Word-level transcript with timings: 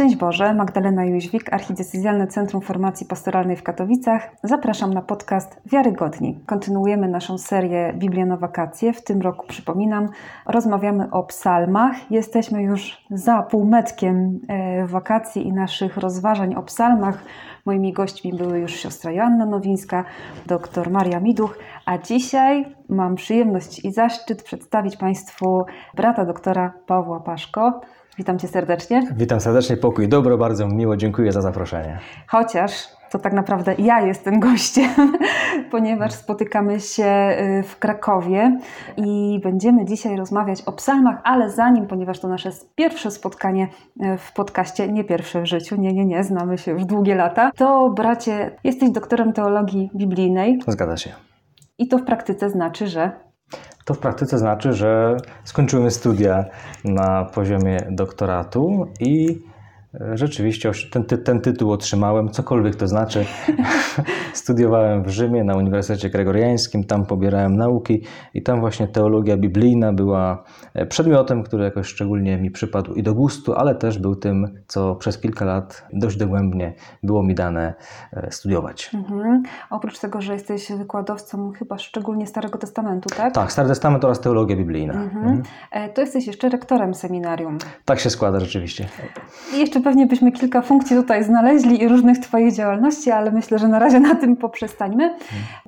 Szczęść 0.00 0.16
Boże, 0.16 0.54
Magdalena 0.54 1.04
Jóźwik, 1.04 1.52
Archidiecezjalne 1.52 2.26
Centrum 2.26 2.62
Formacji 2.62 3.06
Pastoralnej 3.06 3.56
w 3.56 3.62
Katowicach. 3.62 4.30
Zapraszam 4.42 4.94
na 4.94 5.02
podcast 5.02 5.60
Wiarygodni. 5.66 6.38
Kontynuujemy 6.46 7.08
naszą 7.08 7.38
serię 7.38 7.92
Biblia 7.96 8.26
na 8.26 8.36
wakacje. 8.36 8.92
W 8.92 9.04
tym 9.04 9.20
roku, 9.20 9.46
przypominam, 9.46 10.08
rozmawiamy 10.46 11.10
o 11.10 11.22
psalmach. 11.22 12.10
Jesteśmy 12.10 12.62
już 12.62 13.04
za 13.10 13.42
półmetkiem 13.42 14.40
e, 14.48 14.86
wakacji 14.86 15.46
i 15.46 15.52
naszych 15.52 15.96
rozważań 15.96 16.54
o 16.54 16.62
psalmach. 16.62 17.24
Moimi 17.66 17.92
gośćmi 17.92 18.32
były 18.34 18.58
już 18.58 18.72
siostra 18.72 19.12
Joanna 19.12 19.46
Nowińska, 19.46 20.04
doktor 20.46 20.90
Maria 20.90 21.20
Miduch, 21.20 21.58
a 21.86 21.98
dzisiaj 21.98 22.76
mam 22.88 23.14
przyjemność 23.14 23.84
i 23.84 23.92
zaszczyt 23.92 24.42
przedstawić 24.42 24.96
Państwu 24.96 25.64
brata 25.94 26.24
doktora 26.24 26.72
Pawła 26.86 27.20
Paszko. 27.20 27.80
Witam 28.20 28.38
Cię 28.38 28.48
serdecznie. 28.48 29.02
Witam 29.16 29.40
serdecznie, 29.40 29.76
pokój 29.76 30.08
dobro, 30.08 30.38
bardzo 30.38 30.68
miło, 30.68 30.96
dziękuję 30.96 31.32
za 31.32 31.40
zaproszenie. 31.40 31.98
Chociaż 32.26 32.88
to 33.10 33.18
tak 33.18 33.32
naprawdę 33.32 33.74
ja 33.78 34.00
jestem 34.00 34.40
gościem, 34.40 35.12
ponieważ 35.70 36.12
spotykamy 36.12 36.80
się 36.80 37.36
y, 37.60 37.62
w 37.62 37.78
Krakowie 37.78 38.58
i 38.96 39.40
będziemy 39.42 39.84
dzisiaj 39.84 40.16
rozmawiać 40.16 40.62
o 40.62 40.72
psalmach, 40.72 41.20
ale 41.24 41.50
zanim, 41.50 41.86
ponieważ 41.86 42.20
to 42.20 42.28
nasze 42.28 42.50
pierwsze 42.74 43.10
spotkanie 43.10 43.68
y, 44.02 44.18
w 44.18 44.32
podcaście, 44.32 44.92
nie 44.92 45.04
pierwsze 45.04 45.42
w 45.42 45.46
życiu, 45.46 45.76
nie, 45.76 45.92
nie, 45.92 46.06
nie, 46.06 46.24
znamy 46.24 46.58
się 46.58 46.70
już 46.70 46.84
długie 46.84 47.14
lata, 47.14 47.50
to 47.56 47.90
bracie, 47.90 48.50
jesteś 48.64 48.90
doktorem 48.90 49.32
teologii 49.32 49.90
biblijnej. 49.94 50.58
Zgadza 50.68 50.96
się. 50.96 51.10
I 51.78 51.88
to 51.88 51.98
w 51.98 52.04
praktyce 52.04 52.50
znaczy, 52.50 52.86
że 52.86 53.29
to 53.84 53.94
w 53.94 53.98
praktyce 53.98 54.38
znaczy, 54.38 54.72
że 54.72 55.16
skończyłem 55.44 55.90
studia 55.90 56.44
na 56.84 57.24
poziomie 57.24 57.86
doktoratu 57.90 58.86
i 59.00 59.42
rzeczywiście 60.14 60.70
ten, 60.90 61.04
ten 61.04 61.40
tytuł 61.40 61.72
otrzymałem, 61.72 62.28
cokolwiek 62.28 62.76
to 62.76 62.88
znaczy. 62.88 63.24
Studiowałem 64.32 65.04
w 65.04 65.08
Rzymie 65.08 65.44
na 65.44 65.56
Uniwersytecie 65.56 66.10
Gregoriańskim, 66.10 66.84
tam 66.84 67.06
pobierałem 67.06 67.56
nauki 67.56 68.02
i 68.34 68.42
tam 68.42 68.60
właśnie 68.60 68.88
teologia 68.88 69.36
biblijna 69.36 69.92
była 69.92 70.44
e, 70.74 70.86
przedmiotem, 70.86 71.42
który 71.42 71.64
jakoś 71.64 71.86
szczególnie 71.86 72.36
mi 72.36 72.50
przypadł 72.50 72.94
i 72.94 73.02
do 73.02 73.14
gustu, 73.14 73.54
ale 73.54 73.74
też 73.74 73.98
był 73.98 74.16
tym, 74.16 74.62
co 74.66 74.94
przez 74.94 75.18
kilka 75.18 75.44
lat 75.44 75.86
dość 75.92 76.16
dogłębnie 76.16 76.74
było 77.02 77.22
mi 77.22 77.34
dane 77.34 77.74
e, 78.12 78.32
studiować. 78.32 78.90
Mhm. 78.94 79.42
Oprócz 79.70 79.98
tego, 79.98 80.20
że 80.20 80.32
jesteś 80.32 80.72
wykładowcą 80.72 81.52
chyba 81.52 81.78
szczególnie 81.78 82.26
Starego 82.26 82.58
Testamentu, 82.58 83.08
tak? 83.16 83.34
Tak, 83.34 83.52
Stary 83.52 83.68
Testament 83.68 84.04
oraz 84.04 84.20
teologia 84.20 84.56
biblijna. 84.56 84.94
Mhm. 84.94 85.24
Mhm. 85.24 85.42
E, 85.70 85.88
to 85.88 86.00
jesteś 86.00 86.26
jeszcze 86.26 86.48
rektorem 86.48 86.94
seminarium. 86.94 87.58
Tak 87.84 88.00
się 88.00 88.10
składa 88.10 88.40
rzeczywiście. 88.40 88.88
I 89.54 89.58
jeszcze 89.58 89.79
pewnie 89.82 90.06
byśmy 90.06 90.32
kilka 90.32 90.62
funkcji 90.62 90.96
tutaj 90.96 91.24
znaleźli 91.24 91.82
i 91.82 91.88
różnych 91.88 92.18
Twoich 92.18 92.54
działalności, 92.54 93.10
ale 93.10 93.30
myślę, 93.30 93.58
że 93.58 93.68
na 93.68 93.78
razie 93.78 94.00
na 94.00 94.14
tym 94.14 94.36
poprzestańmy. 94.36 95.14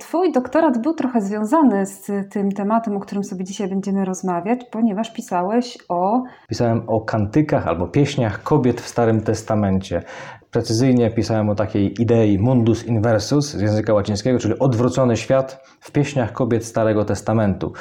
Twój 0.00 0.32
doktorat 0.32 0.82
był 0.82 0.94
trochę 0.94 1.20
związany 1.20 1.86
z 1.86 2.10
tym 2.30 2.52
tematem, 2.52 2.96
o 2.96 3.00
którym 3.00 3.24
sobie 3.24 3.44
dzisiaj 3.44 3.68
będziemy 3.68 4.04
rozmawiać, 4.04 4.60
ponieważ 4.70 5.12
pisałeś 5.12 5.78
o. 5.88 6.22
Pisałem 6.48 6.82
o 6.86 7.00
kantykach 7.00 7.66
albo 7.66 7.86
pieśniach 7.88 8.42
kobiet 8.42 8.80
w 8.80 8.88
Starym 8.88 9.20
Testamencie. 9.20 10.02
Precyzyjnie 10.50 11.10
pisałem 11.10 11.50
o 11.50 11.54
takiej 11.54 12.02
idei 12.02 12.38
mundus 12.38 12.86
inversus 12.86 13.50
z 13.50 13.60
języka 13.60 13.94
łacińskiego, 13.94 14.38
czyli 14.38 14.58
odwrócony 14.58 15.16
świat 15.16 15.60
w 15.80 15.92
pieśniach 15.92 16.32
kobiet 16.32 16.64
Starego 16.64 17.04
Testamentu. 17.04 17.72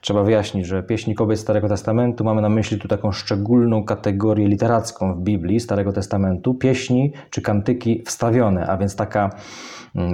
Trzeba 0.00 0.22
wyjaśnić, 0.22 0.66
że 0.66 0.82
pieśni 0.82 1.14
kobiet 1.14 1.38
Starego 1.40 1.68
Testamentu 1.68 2.24
mamy 2.24 2.42
na 2.42 2.48
myśli 2.48 2.78
tu 2.78 2.88
taką 2.88 3.12
szczególną 3.12 3.84
kategorię 3.84 4.48
literacką 4.48 5.14
w 5.14 5.20
Biblii 5.20 5.60
Starego 5.60 5.92
Testamentu, 5.92 6.54
pieśni 6.54 7.12
czy 7.30 7.42
kantyki 7.42 8.02
wstawione, 8.06 8.66
a 8.66 8.76
więc 8.76 8.96
taka 8.96 9.30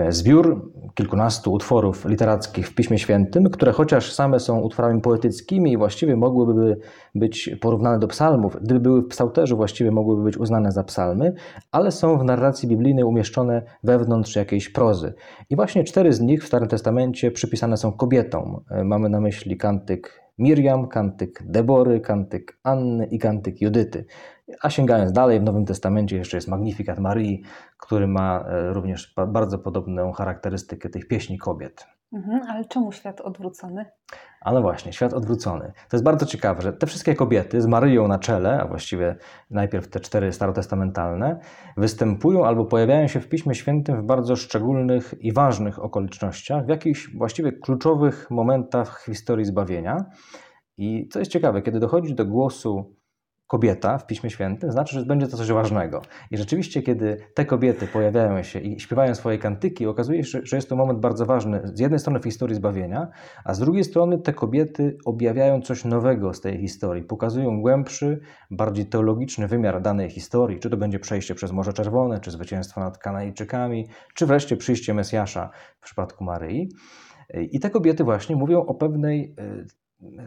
zbiór 0.08 0.72
kilkunastu 0.94 1.52
utworów 1.52 2.04
literackich 2.04 2.68
w 2.68 2.74
Piśmie 2.74 2.98
Świętym, 2.98 3.50
które 3.50 3.72
chociaż 3.72 4.12
same 4.12 4.40
są 4.40 4.60
utworami 4.60 5.00
poetyckimi 5.00 5.72
i 5.72 5.76
właściwie 5.76 6.16
mogłyby 6.16 6.76
być 7.14 7.50
porównane 7.60 7.98
do 7.98 8.08
psalmów, 8.08 8.56
gdyby 8.62 8.80
były 8.80 9.02
w 9.02 9.08
psałterzu, 9.08 9.56
właściwie 9.56 9.90
mogłyby 9.90 10.22
być 10.22 10.36
uznane 10.36 10.72
za 10.72 10.84
psalmy, 10.84 11.34
ale 11.72 11.92
są 11.92 12.18
w 12.18 12.24
narracji 12.24 12.68
biblijnej 12.68 13.04
umieszczone 13.04 13.62
wewnątrz 13.84 14.36
jakiejś 14.36 14.68
prozy. 14.68 15.14
I 15.50 15.56
właśnie 15.56 15.84
cztery 15.84 16.12
z 16.12 16.20
nich 16.20 16.44
w 16.44 16.46
Starym 16.46 16.68
Testamencie 16.68 17.30
przypisane 17.30 17.76
są 17.76 17.92
kobietom. 17.92 18.64
E, 18.70 18.84
mamy 18.84 19.08
na 19.08 19.20
myśli 19.20 19.56
kantyk 19.56 20.26
Miriam, 20.38 20.88
kantyk 20.88 21.42
Debory, 21.46 22.00
kantyk 22.00 22.58
Anny 22.62 23.06
i 23.06 23.18
kantyk 23.18 23.60
Judyty. 23.60 24.04
A 24.62 24.70
sięgając 24.70 25.12
dalej, 25.12 25.40
w 25.40 25.42
Nowym 25.42 25.64
Testamencie 25.64 26.16
jeszcze 26.16 26.36
jest 26.36 26.48
Magnifikat 26.48 26.98
Marii, 26.98 27.42
który 27.78 28.08
ma 28.08 28.44
e, 28.48 28.72
również 28.72 29.14
bardzo 29.28 29.58
podobną 29.58 30.12
charakterystykę 30.12 30.88
tych 30.88 31.08
pieśni 31.08 31.38
kobiet. 31.38 31.86
Mhm, 32.12 32.40
ale 32.48 32.64
czemu 32.64 32.92
świat 32.92 33.20
odwrócony? 33.20 33.84
A 34.40 34.52
no 34.52 34.62
właśnie, 34.62 34.92
świat 34.92 35.12
odwrócony. 35.12 35.72
To 35.88 35.96
jest 35.96 36.04
bardzo 36.04 36.26
ciekawe, 36.26 36.62
że 36.62 36.72
te 36.72 36.86
wszystkie 36.86 37.14
kobiety 37.14 37.60
z 37.60 37.66
Maryją 37.66 38.08
na 38.08 38.18
czele, 38.18 38.60
a 38.60 38.66
właściwie 38.66 39.16
najpierw 39.50 39.88
te 39.88 40.00
cztery 40.00 40.32
starotestamentalne, 40.32 41.40
występują 41.76 42.46
albo 42.46 42.64
pojawiają 42.64 43.06
się 43.06 43.20
w 43.20 43.28
Piśmie 43.28 43.54
Świętym 43.54 44.02
w 44.02 44.04
bardzo 44.04 44.36
szczególnych 44.36 45.14
i 45.20 45.32
ważnych 45.32 45.84
okolicznościach, 45.84 46.66
w 46.66 46.68
jakichś 46.68 47.16
właściwie 47.16 47.52
kluczowych 47.52 48.30
momentach 48.30 49.02
historii 49.06 49.44
zbawienia. 49.44 50.04
I 50.78 51.08
co 51.08 51.18
jest 51.18 51.30
ciekawe, 51.30 51.62
kiedy 51.62 51.80
dochodzi 51.80 52.14
do 52.14 52.26
głosu 52.26 52.95
kobieta 53.46 53.98
w 53.98 54.06
Piśmie 54.06 54.30
Świętym, 54.30 54.72
znaczy, 54.72 55.00
że 55.00 55.06
będzie 55.06 55.26
to 55.26 55.36
coś 55.36 55.52
ważnego. 55.52 56.02
I 56.30 56.36
rzeczywiście, 56.36 56.82
kiedy 56.82 57.16
te 57.34 57.44
kobiety 57.44 57.86
pojawiają 57.86 58.42
się 58.42 58.58
i 58.58 58.80
śpiewają 58.80 59.14
swoje 59.14 59.38
kantyki, 59.38 59.86
okazuje 59.86 60.24
się, 60.24 60.40
że 60.42 60.56
jest 60.56 60.68
to 60.68 60.76
moment 60.76 61.00
bardzo 61.00 61.26
ważny 61.26 61.60
z 61.64 61.80
jednej 61.80 62.00
strony 62.00 62.20
w 62.20 62.24
historii 62.24 62.56
zbawienia, 62.56 63.08
a 63.44 63.54
z 63.54 63.58
drugiej 63.58 63.84
strony 63.84 64.18
te 64.18 64.32
kobiety 64.32 64.96
objawiają 65.04 65.62
coś 65.62 65.84
nowego 65.84 66.34
z 66.34 66.40
tej 66.40 66.60
historii, 66.60 67.02
pokazują 67.02 67.60
głębszy, 67.60 68.20
bardziej 68.50 68.86
teologiczny 68.86 69.48
wymiar 69.48 69.82
danej 69.82 70.10
historii, 70.10 70.58
czy 70.58 70.70
to 70.70 70.76
będzie 70.76 70.98
przejście 70.98 71.34
przez 71.34 71.52
Morze 71.52 71.72
Czerwone, 71.72 72.20
czy 72.20 72.30
zwycięstwo 72.30 72.80
nad 72.80 72.98
Kanajczykami, 72.98 73.88
czy 74.14 74.26
wreszcie 74.26 74.56
przyjście 74.56 74.94
Mesjasza 74.94 75.50
w 75.80 75.84
przypadku 75.84 76.24
Maryi. 76.24 76.68
I 77.34 77.60
te 77.60 77.70
kobiety 77.70 78.04
właśnie 78.04 78.36
mówią 78.36 78.60
o 78.60 78.74
pewnej 78.74 79.34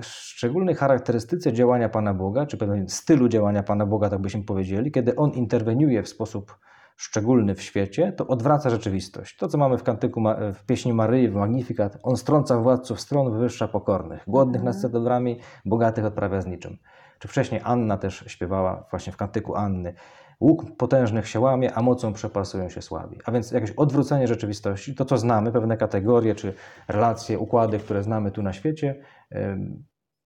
szczególnej 0.02 0.76
charakterystyce 0.76 1.54
działania 1.54 1.90
Pana 1.90 2.14
Boga, 2.14 2.46
czy 2.46 2.58
pewnym 2.58 2.90
stylu 2.90 3.30
działania 3.30 3.64
Pana 3.64 3.86
Boga, 3.86 4.10
tak 4.10 4.22
byśmy 4.22 4.44
powiedzieli, 4.44 4.92
kiedy 4.92 5.16
On 5.16 5.32
interweniuje 5.32 6.04
w 6.04 6.10
sposób 6.10 6.58
szczególny 6.98 7.56
w 7.56 7.62
świecie, 7.62 8.12
to 8.12 8.28
odwraca 8.28 8.70
rzeczywistość. 8.70 9.38
To, 9.38 9.48
co 9.48 9.58
mamy 9.58 9.78
w 9.78 9.84
kantyku, 9.84 10.24
w 10.54 10.66
pieśni 10.66 10.94
Maryi, 10.94 11.30
w 11.30 11.36
Magnifikat, 11.36 11.98
On 12.04 12.18
strąca 12.18 12.58
władców 12.58 13.02
stron, 13.02 13.32
wywyższa 13.32 13.68
pokornych, 13.68 14.24
głodnych 14.28 14.64
nad 14.64 14.76
mhm. 14.76 14.94
dobrami, 14.94 15.40
bogatych 15.66 16.06
odprawia 16.06 16.42
z 16.42 16.46
niczym. 16.46 16.78
Czy 17.20 17.28
wcześniej 17.28 17.62
Anna 17.64 17.98
też 17.98 18.24
śpiewała 18.28 18.86
właśnie 18.90 19.14
w 19.14 19.18
kantyku 19.18 19.56
Anny. 19.56 19.94
Łuk 20.42 20.78
potężnych 20.78 21.28
się 21.28 21.40
łamie, 21.40 21.74
a 21.74 21.82
mocą 21.82 22.14
przepasują 22.14 22.70
się 22.70 22.82
słabi. 22.82 23.18
A 23.26 23.32
więc 23.32 23.52
jakieś 23.52 23.72
odwrócenie 23.72 24.28
rzeczywistości, 24.28 24.96
to 24.96 25.06
co 25.06 25.18
znamy, 25.18 25.52
pewne 25.52 25.78
kategorie 25.78 26.36
czy 26.36 26.54
relacje, 26.88 27.40
układy, 27.40 27.80
które 27.80 28.04
znamy 28.04 28.32
tu 28.32 28.44
na 28.44 28.54
świecie, 28.54 28.96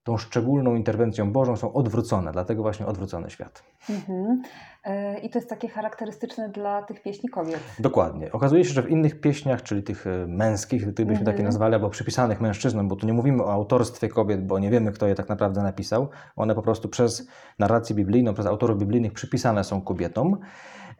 tą 0.04 0.16
szczególną 0.16 0.74
interwencją 0.74 1.32
Bożą 1.32 1.56
są 1.56 1.72
odwrócone, 1.72 2.32
dlatego 2.32 2.62
właśnie 2.62 2.86
odwrócony 2.86 3.30
świat. 3.30 3.62
Mhm. 3.90 4.42
E, 4.84 5.18
I 5.18 5.30
to 5.30 5.38
jest 5.38 5.50
takie 5.50 5.68
charakterystyczne 5.68 6.48
dla 6.48 6.82
tych 6.82 7.02
pieśni 7.02 7.28
kobiet. 7.28 7.60
Dokładnie. 7.78 8.32
Okazuje 8.32 8.64
się, 8.64 8.72
że 8.72 8.82
w 8.82 8.90
innych 8.90 9.20
pieśniach, 9.20 9.62
czyli 9.62 9.82
tych 9.82 10.06
e, 10.06 10.26
męskich, 10.26 10.82
gdybyśmy 10.82 11.20
mhm. 11.20 11.26
takie 11.26 11.42
nazwali, 11.42 11.74
albo 11.74 11.90
przypisanych 11.90 12.40
mężczyznom, 12.40 12.88
bo 12.88 12.96
tu 12.96 13.06
nie 13.06 13.12
mówimy 13.12 13.42
o 13.42 13.52
autorstwie 13.52 14.08
kobiet, 14.08 14.46
bo 14.46 14.58
nie 14.58 14.70
wiemy, 14.70 14.92
kto 14.92 15.06
je 15.06 15.14
tak 15.14 15.28
naprawdę 15.28 15.62
napisał. 15.62 16.08
One 16.36 16.54
po 16.54 16.62
prostu 16.62 16.88
przez 16.88 17.28
narrację 17.58 17.96
biblijną, 17.96 18.34
przez 18.34 18.46
autorów 18.46 18.78
biblijnych 18.78 19.12
przypisane 19.12 19.64
są 19.64 19.80
kobietom. 19.80 20.38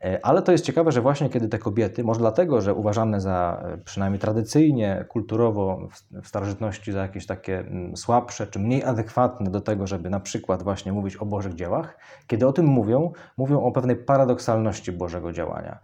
E, 0.02 0.26
ale 0.26 0.42
to 0.42 0.52
jest 0.52 0.64
ciekawe, 0.64 0.92
że 0.92 1.00
właśnie 1.00 1.30
kiedy 1.30 1.48
te 1.48 1.58
kobiety, 1.58 2.04
może 2.04 2.20
dlatego, 2.20 2.60
że 2.60 2.74
uważane 2.74 3.20
za 3.20 3.62
e, 3.64 3.78
przynajmniej 3.78 4.20
tradycyjnie, 4.20 5.04
kulturowo 5.08 5.88
w 6.22 6.28
starożytności 6.28 6.92
za 6.92 7.02
jakieś 7.02 7.26
takie 7.26 7.58
mm, 7.58 7.96
słabsze 7.96 8.46
czy 8.46 8.58
mniej 8.58 8.84
adekwatne 8.84 9.50
do 9.50 9.60
tego, 9.60 9.86
żeby 9.86 10.10
na 10.10 10.20
przykład 10.20 10.62
właśnie 10.62 10.92
mówić 10.92 11.16
o 11.16 11.26
Bożych 11.26 11.54
dziełach, 11.54 11.98
kiedy 12.26 12.46
o 12.46 12.52
tym 12.52 12.66
mówią, 12.66 13.12
mówią 13.36 13.60
o 13.60 13.72
pewnej 13.72 13.96
paradoksalności 13.96 14.92
Bożego 14.92 15.32
działania. 15.32 15.78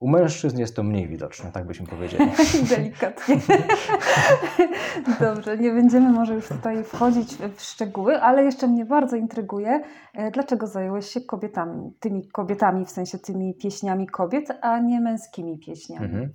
U 0.00 0.08
mężczyzn 0.08 0.58
jest 0.58 0.76
to 0.76 0.82
mniej 0.82 1.08
widoczne, 1.08 1.52
tak 1.52 1.66
byśmy 1.66 1.86
powiedzieli. 1.86 2.30
Delikatnie. 2.76 3.36
Dobrze, 5.20 5.58
nie 5.58 5.70
będziemy 5.70 6.12
może 6.12 6.34
już 6.34 6.48
tutaj 6.48 6.84
wchodzić 6.84 7.36
w 7.56 7.62
szczegóły, 7.62 8.20
ale 8.20 8.44
jeszcze 8.44 8.68
mnie 8.68 8.84
bardzo 8.84 9.16
intryguje, 9.16 9.80
e, 10.14 10.30
dlaczego 10.30 10.66
zająłeś 10.66 11.06
się 11.06 11.20
kobietami, 11.20 11.92
tymi 12.00 12.28
kobietami, 12.28 12.86
w 12.86 12.90
sensie 12.90 13.18
tymi 13.18 13.54
pieśniami 13.54 14.06
kobiet, 14.06 14.48
a 14.60 14.78
nie 14.78 15.00
męskimi 15.00 15.58
pieśniami. 15.58 16.04
Mhm. 16.04 16.32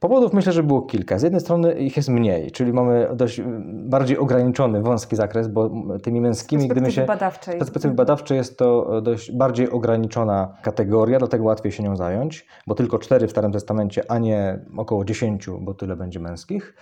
Powodów 0.00 0.32
myślę, 0.32 0.52
że 0.52 0.62
było 0.62 0.82
kilka. 0.82 1.18
Z 1.18 1.22
jednej 1.22 1.40
strony 1.40 1.72
ich 1.72 1.96
jest 1.96 2.08
mniej, 2.08 2.50
czyli 2.50 2.72
mamy 2.72 3.08
dość 3.14 3.40
bardziej 3.64 4.18
ograniczony, 4.18 4.82
wąski 4.82 5.16
zakres, 5.16 5.48
bo 5.48 5.70
tymi 6.02 6.20
męskimi, 6.20 6.68
gdyby 6.68 6.92
się. 6.92 7.04
Badawczej. 7.04 7.54
Z 7.54 7.58
perspektywy 7.58 7.94
badawczej 7.94 8.38
jest 8.38 8.58
to 8.58 9.00
dość 9.00 9.32
bardziej 9.32 9.70
ograniczona 9.70 10.56
kategoria, 10.62 11.18
dlatego 11.18 11.44
łatwiej 11.44 11.72
się 11.72 11.82
nią 11.82 11.96
zająć, 11.96 12.46
bo 12.66 12.74
tylko 12.74 12.98
cztery 12.98 13.26
w 13.26 13.30
Starym 13.30 13.52
Testamencie, 13.52 14.10
a 14.10 14.18
nie 14.18 14.64
około 14.76 15.04
dziesięciu, 15.04 15.58
bo 15.60 15.74
tyle 15.74 15.96
będzie 15.96 16.20
męskich. 16.20 16.74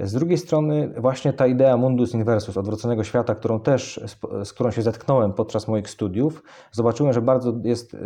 Z 0.00 0.12
drugiej 0.12 0.38
strony, 0.38 0.94
właśnie 0.96 1.32
ta 1.32 1.46
idea 1.46 1.76
mundus 1.76 2.14
inversus, 2.14 2.56
odwróconego 2.56 3.04
świata, 3.04 3.34
którą 3.34 3.60
też, 3.60 4.00
z 4.44 4.52
którą 4.52 4.70
się 4.70 4.82
zetknąłem 4.82 5.32
podczas 5.32 5.68
moich 5.68 5.88
studiów, 5.88 6.42
zobaczyłem, 6.72 7.12
że 7.12 7.22
bardzo 7.22 7.54
jest 7.64 7.94
y, 7.94 7.98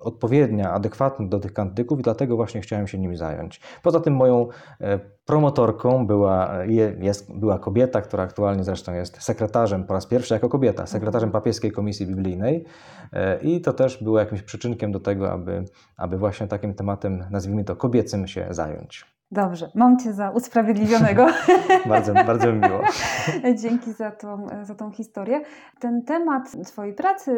odpowiednia, 0.00 0.72
adekwatna 0.72 1.26
do 1.26 1.40
tych 1.40 1.52
kantyków 1.52 2.00
i 2.00 2.02
dlatego 2.02 2.36
właśnie 2.36 2.60
chciałem 2.60 2.86
się 2.86 2.98
nimi 2.98 3.16
zająć. 3.16 3.60
Poza 3.84 4.00
tym 4.00 4.14
moją 4.14 4.48
e, 4.80 4.98
promotorką 5.24 6.06
była, 6.06 6.64
jest, 6.98 7.38
była 7.38 7.58
kobieta, 7.58 8.02
która 8.02 8.22
aktualnie 8.22 8.64
zresztą 8.64 8.94
jest 8.94 9.22
sekretarzem 9.22 9.84
po 9.84 9.94
raz 9.94 10.06
pierwszy 10.06 10.34
jako 10.34 10.48
kobieta, 10.48 10.86
sekretarzem 10.86 11.30
papieskiej 11.30 11.72
komisji 11.72 12.06
biblijnej 12.06 12.64
e, 13.12 13.40
i 13.40 13.60
to 13.60 13.72
też 13.72 14.02
było 14.02 14.18
jakimś 14.18 14.42
przyczynkiem 14.42 14.92
do 14.92 15.00
tego, 15.00 15.32
aby, 15.32 15.64
aby 15.96 16.18
właśnie 16.18 16.46
takim 16.46 16.74
tematem, 16.74 17.24
nazwijmy 17.30 17.64
to 17.64 17.76
kobiecym 17.76 18.26
się 18.26 18.46
zająć. 18.50 19.13
Dobrze, 19.34 19.70
mam 19.74 19.98
Cię 19.98 20.12
za 20.12 20.30
usprawiedliwionego. 20.30 21.26
bardzo, 21.86 22.14
bardzo 22.14 22.52
mi 22.52 22.60
miło. 22.60 22.80
Dzięki 23.62 23.92
za 23.92 24.10
tą, 24.10 24.46
za 24.62 24.74
tą 24.74 24.90
historię. 24.90 25.40
Ten 25.80 26.02
temat 26.02 26.52
Twojej 26.66 26.94
pracy 26.94 27.30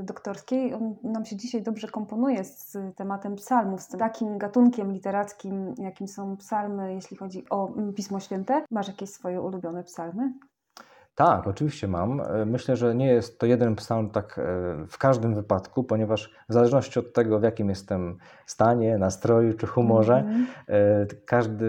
y, 0.00 0.02
doktorskiej, 0.02 0.74
on 0.74 0.94
nam 1.02 1.24
się 1.24 1.36
dzisiaj 1.36 1.62
dobrze 1.62 1.88
komponuje 1.88 2.44
z 2.44 2.78
tematem 2.96 3.36
psalmów, 3.36 3.82
z 3.82 3.88
takim 3.88 4.38
gatunkiem 4.38 4.92
literackim, 4.92 5.74
jakim 5.78 6.08
są 6.08 6.36
psalmy, 6.36 6.94
jeśli 6.94 7.16
chodzi 7.16 7.44
o 7.50 7.72
Pismo 7.96 8.20
Święte. 8.20 8.62
Masz 8.70 8.88
jakieś 8.88 9.10
swoje 9.10 9.40
ulubione 9.40 9.84
psalmy? 9.84 10.32
Tak, 11.14 11.46
oczywiście 11.46 11.88
mam. 11.88 12.20
E, 12.20 12.46
myślę, 12.46 12.76
że 12.76 12.94
nie 12.94 13.06
jest 13.06 13.38
to 13.38 13.46
jeden 13.46 13.76
psalm 13.76 14.10
tak 14.10 14.38
e, 14.38 14.42
w 14.88 14.98
każdym 14.98 15.34
wypadku, 15.34 15.84
ponieważ 15.84 16.34
w 16.48 16.52
zależności 16.52 16.98
od 16.98 17.12
tego, 17.12 17.40
w 17.40 17.42
jakim 17.42 17.68
jestem 17.68 18.18
stanie, 18.46 18.98
nastroju 18.98 19.54
czy 19.54 19.66
humorze, 19.66 20.18
mm 20.18 20.46
-hmm. 20.46 21.06
każdy 21.26 21.66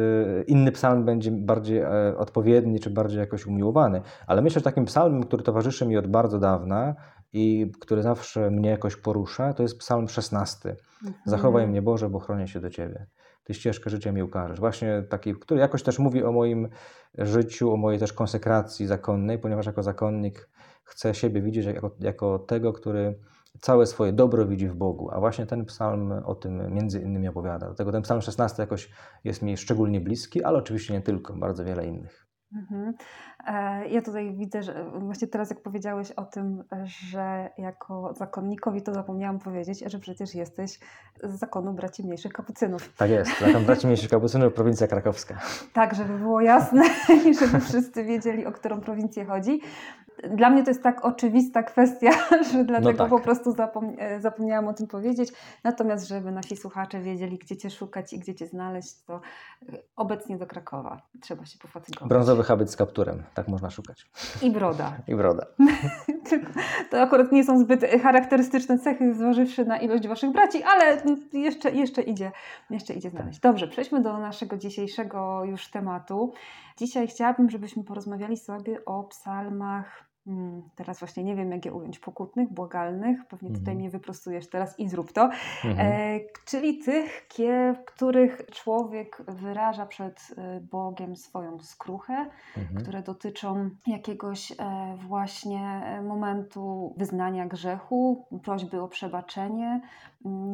inny 0.47 0.71
psalm 0.71 1.05
będzie 1.05 1.31
bardziej 1.31 1.85
odpowiedni 2.17 2.79
czy 2.79 2.89
bardziej 2.89 3.19
jakoś 3.19 3.45
umiłowany. 3.45 4.01
Ale 4.27 4.41
myślę, 4.41 4.59
że 4.59 4.63
takim 4.63 4.85
psalmem, 4.85 5.23
który 5.23 5.43
towarzyszy 5.43 5.85
mi 5.85 5.97
od 5.97 6.07
bardzo 6.07 6.39
dawna 6.39 6.95
i 7.33 7.71
który 7.79 8.01
zawsze 8.01 8.51
mnie 8.51 8.69
jakoś 8.69 8.95
porusza, 8.95 9.53
to 9.53 9.63
jest 9.63 9.79
psalm 9.79 10.07
16. 10.07 10.69
Mm 10.69 11.13
-hmm. 11.13 11.17
Zachowaj 11.25 11.67
mnie 11.67 11.81
Boże, 11.81 12.09
bo 12.09 12.19
chronię 12.19 12.47
się 12.47 12.59
do 12.59 12.69
Ciebie. 12.69 13.05
Ty 13.43 13.53
ścieżkę 13.53 13.89
życia 13.89 14.11
mi 14.11 14.23
ukażesz. 14.23 14.59
Właśnie 14.59 15.03
taki, 15.09 15.33
który 15.35 15.59
jakoś 15.59 15.83
też 15.83 15.99
mówi 15.99 16.23
o 16.23 16.31
moim 16.31 16.69
życiu, 17.17 17.73
o 17.73 17.77
mojej 17.77 17.99
też 17.99 18.13
konsekracji 18.13 18.87
zakonnej, 18.87 19.39
ponieważ 19.39 19.65
jako 19.65 19.83
zakonnik 19.83 20.49
chcę 20.83 21.15
siebie 21.15 21.41
widzieć 21.41 21.65
jako, 21.65 21.91
jako 21.99 22.39
tego, 22.39 22.73
który 22.73 23.19
całe 23.59 23.85
swoje 23.85 24.13
dobro 24.13 24.45
widzi 24.45 24.67
w 24.67 24.75
Bogu. 24.75 25.11
A 25.11 25.19
właśnie 25.19 25.45
ten 25.45 25.65
psalm 25.65 26.11
o 26.11 26.35
tym 26.35 26.73
między 26.73 27.01
innymi 27.01 27.27
opowiada. 27.27 27.65
Dlatego 27.65 27.91
ten 27.91 28.01
psalm 28.01 28.21
16 28.21 28.63
jakoś 28.63 28.89
jest 29.23 29.41
mi 29.41 29.57
szczególnie 29.57 30.01
bliski, 30.01 30.43
ale 30.43 30.57
oczywiście 30.57 30.93
nie 30.93 31.01
tylko, 31.01 31.33
bardzo 31.33 31.65
wiele 31.65 31.85
innych. 31.85 32.22
Mhm. 32.55 32.93
E, 33.47 33.87
ja 33.87 34.01
tutaj 34.01 34.33
widzę, 34.33 34.63
że 34.63 34.85
właśnie 34.99 35.27
teraz 35.27 35.49
jak 35.49 35.61
powiedziałeś 35.61 36.11
o 36.11 36.25
tym, 36.25 36.63
że 36.85 37.49
jako 37.57 38.13
zakonnikowi, 38.13 38.81
to 38.81 38.93
zapomniałam 38.93 39.39
powiedzieć, 39.39 39.83
że 39.85 39.99
przecież 39.99 40.35
jesteś 40.35 40.79
z 41.23 41.39
zakonu 41.39 41.73
braci 41.73 42.03
mniejszych 42.03 42.33
kapucynów. 42.33 42.93
Tak 42.97 43.09
jest, 43.09 43.39
zakon 43.39 43.65
braci 43.65 43.87
mniejszych 43.87 44.09
kapucynów, 44.09 44.53
prowincja 44.53 44.87
krakowska. 44.87 45.39
Tak, 45.73 45.95
żeby 45.95 46.17
było 46.17 46.41
jasne 46.41 46.83
i 47.29 47.33
żeby 47.33 47.59
wszyscy 47.59 48.03
wiedzieli, 48.03 48.45
o 48.45 48.51
którą 48.51 48.81
prowincję 48.81 49.25
chodzi. 49.25 49.61
Dla 50.29 50.49
mnie 50.49 50.63
to 50.63 50.69
jest 50.69 50.83
tak 50.83 51.05
oczywista 51.05 51.63
kwestia, 51.63 52.11
że 52.51 52.63
dlatego 52.63 52.91
no 52.91 52.97
tak. 52.97 53.09
po 53.09 53.19
prostu 53.19 53.51
zapom 53.51 53.95
e, 53.97 54.21
zapomniałam 54.21 54.67
o 54.67 54.73
tym 54.73 54.87
powiedzieć. 54.87 55.29
Natomiast, 55.63 56.07
żeby 56.07 56.31
nasi 56.31 56.57
słuchacze 56.57 57.01
wiedzieli, 57.01 57.37
gdzie 57.37 57.57
Cię 57.57 57.69
szukać 57.69 58.13
i 58.13 58.19
gdzie 58.19 58.35
Cię 58.35 58.47
znaleźć, 58.47 59.03
to 59.03 59.21
e, 59.69 59.77
obecnie 59.95 60.37
do 60.37 60.47
Krakowa 60.47 61.01
trzeba 61.21 61.45
się 61.45 61.59
pofatygować. 61.59 62.09
Brązowy 62.09 62.43
habit 62.43 62.71
z 62.71 62.75
kapturem, 62.75 63.23
tak 63.33 63.47
można 63.47 63.69
szukać. 63.69 64.09
I 64.41 64.51
broda. 64.51 64.97
I 65.07 65.15
broda. 65.15 65.45
to 66.91 67.01
akurat 67.01 67.31
nie 67.31 67.43
są 67.43 67.59
zbyt 67.59 67.85
charakterystyczne 68.03 68.79
cechy, 68.79 69.13
zważywszy 69.13 69.65
na 69.65 69.77
ilość 69.77 70.07
Waszych 70.07 70.31
braci, 70.31 70.63
ale 70.63 71.01
jeszcze, 71.33 71.71
jeszcze, 71.71 72.01
idzie, 72.01 72.31
jeszcze 72.69 72.93
idzie 72.93 73.09
znaleźć. 73.09 73.39
Dobrze, 73.39 73.67
przejdźmy 73.67 74.01
do 74.01 74.17
naszego 74.17 74.57
dzisiejszego 74.57 75.43
już 75.45 75.67
tematu. 75.67 76.33
Dzisiaj 76.77 77.07
chciałabym, 77.07 77.49
żebyśmy 77.49 77.83
porozmawiali 77.83 78.37
sobie 78.37 78.85
o 78.85 79.03
psalmach 79.03 80.13
Hmm, 80.25 80.61
teraz 80.75 80.99
właśnie 80.99 81.23
nie 81.23 81.35
wiem, 81.35 81.51
jak 81.51 81.65
je 81.65 81.73
ująć, 81.73 81.99
pokutnych, 81.99 82.53
błagalnych, 82.53 83.25
pewnie 83.27 83.49
tutaj 83.49 83.59
mhm. 83.59 83.77
mnie 83.77 83.89
wyprostujesz 83.89 84.49
teraz 84.49 84.79
i 84.79 84.89
zrób 84.89 85.11
to, 85.11 85.29
mhm. 85.65 85.77
e, 85.79 86.19
czyli 86.45 86.77
tych, 86.77 87.27
w 87.75 87.85
których 87.85 88.45
człowiek 88.51 89.23
wyraża 89.27 89.85
przed 89.85 90.27
e, 90.37 90.59
Bogiem 90.59 91.15
swoją 91.15 91.59
skruchę, 91.59 92.29
mhm. 92.57 92.81
które 92.81 93.01
dotyczą 93.01 93.69
jakiegoś 93.87 94.51
e, 94.51 94.55
właśnie 95.07 95.81
e, 95.85 96.01
momentu 96.01 96.93
wyznania 96.97 97.47
grzechu, 97.47 98.27
prośby 98.43 98.81
o 98.81 98.87
przebaczenie, 98.87 99.81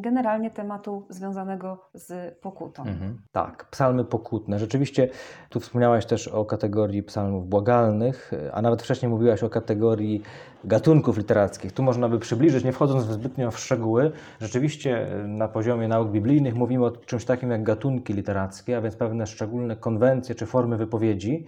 generalnie 0.01 0.51
tematu 0.51 1.06
związanego 1.10 1.77
z 1.94 2.38
pokutą. 2.39 2.83
Mhm. 2.83 3.18
Tak, 3.31 3.66
psalmy 3.71 4.06
pokutne. 4.06 4.60
Rzeczywiście 4.60 5.10
tu 5.50 5.60
wspomniałaś 5.60 6.06
też 6.06 6.27
o 6.27 6.45
kategorii 6.45 7.04
psalmów 7.04 7.50
błagalnych, 7.50 8.31
a 8.54 8.62
nawet 8.62 8.81
wcześniej 8.81 9.10
mówiłaś 9.10 9.44
o 9.44 9.50
kategorii 9.50 10.24
gatunków 10.63 11.18
literackich. 11.18 11.71
Tu 11.71 11.83
można 11.83 12.10
by 12.10 12.19
przybliżyć, 12.19 12.63
nie 12.63 12.71
wchodząc 12.71 13.04
zbytnio 13.04 13.51
w 13.51 13.60
szczegóły. 13.60 14.12
Rzeczywiście 14.42 15.07
na 15.27 15.48
poziomie 15.48 15.88
nauk 15.88 16.10
biblijnych 16.10 16.56
mówimy 16.56 16.86
o 16.86 16.92
czymś 16.92 17.25
takim 17.25 17.51
jak 17.51 17.63
gatunki 17.63 18.13
literackie, 18.13 18.77
a 18.77 18.81
więc 18.81 18.95
pewne 18.95 19.27
szczególne 19.27 19.75
konwencje 19.75 20.36
czy 20.36 20.45
formy 20.45 20.77
wypowiedzi, 20.77 21.45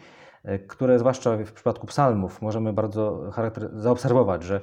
które 0.68 1.00
zwłaszcza 1.00 1.38
w 1.38 1.52
przypadku 1.52 1.88
psalmów 1.88 2.42
możemy 2.42 2.74
bardzo 2.74 3.32
zaobserwować, 3.74 4.44
że 4.44 4.62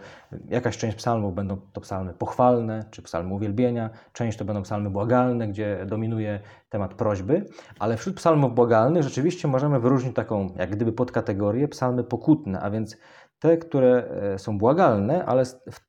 jakaś 0.48 0.78
część 0.78 0.96
psalmów 0.96 1.34
będą 1.34 1.56
to 1.72 1.80
psalmy 1.80 2.14
pochwalne, 2.14 2.84
czy 2.90 3.02
psalmy 3.02 3.34
uwielbienia, 3.34 3.90
część 4.12 4.38
to 4.38 4.44
będą 4.44 4.62
psalmy 4.62 4.90
błagalne, 4.90 5.48
gdzie 5.48 5.86
dominuje 5.86 6.40
temat 6.68 6.94
prośby, 6.94 7.46
ale 7.78 7.96
wśród 7.96 8.16
psalmów 8.16 8.54
błagalnych 8.54 9.02
rzeczywiście 9.02 9.48
możemy 9.48 9.80
wyróżnić 9.80 10.14
taką 10.14 10.48
jak 10.56 10.70
gdyby 10.70 10.92
podkategorię 10.92 11.68
psalmy 11.68 12.04
pokutne, 12.04 12.60
a 12.60 12.70
więc 12.70 12.96
te, 13.38 13.56
które 13.56 14.10
e, 14.34 14.38
są 14.38 14.58
błagalne, 14.58 15.24
ale 15.24 15.42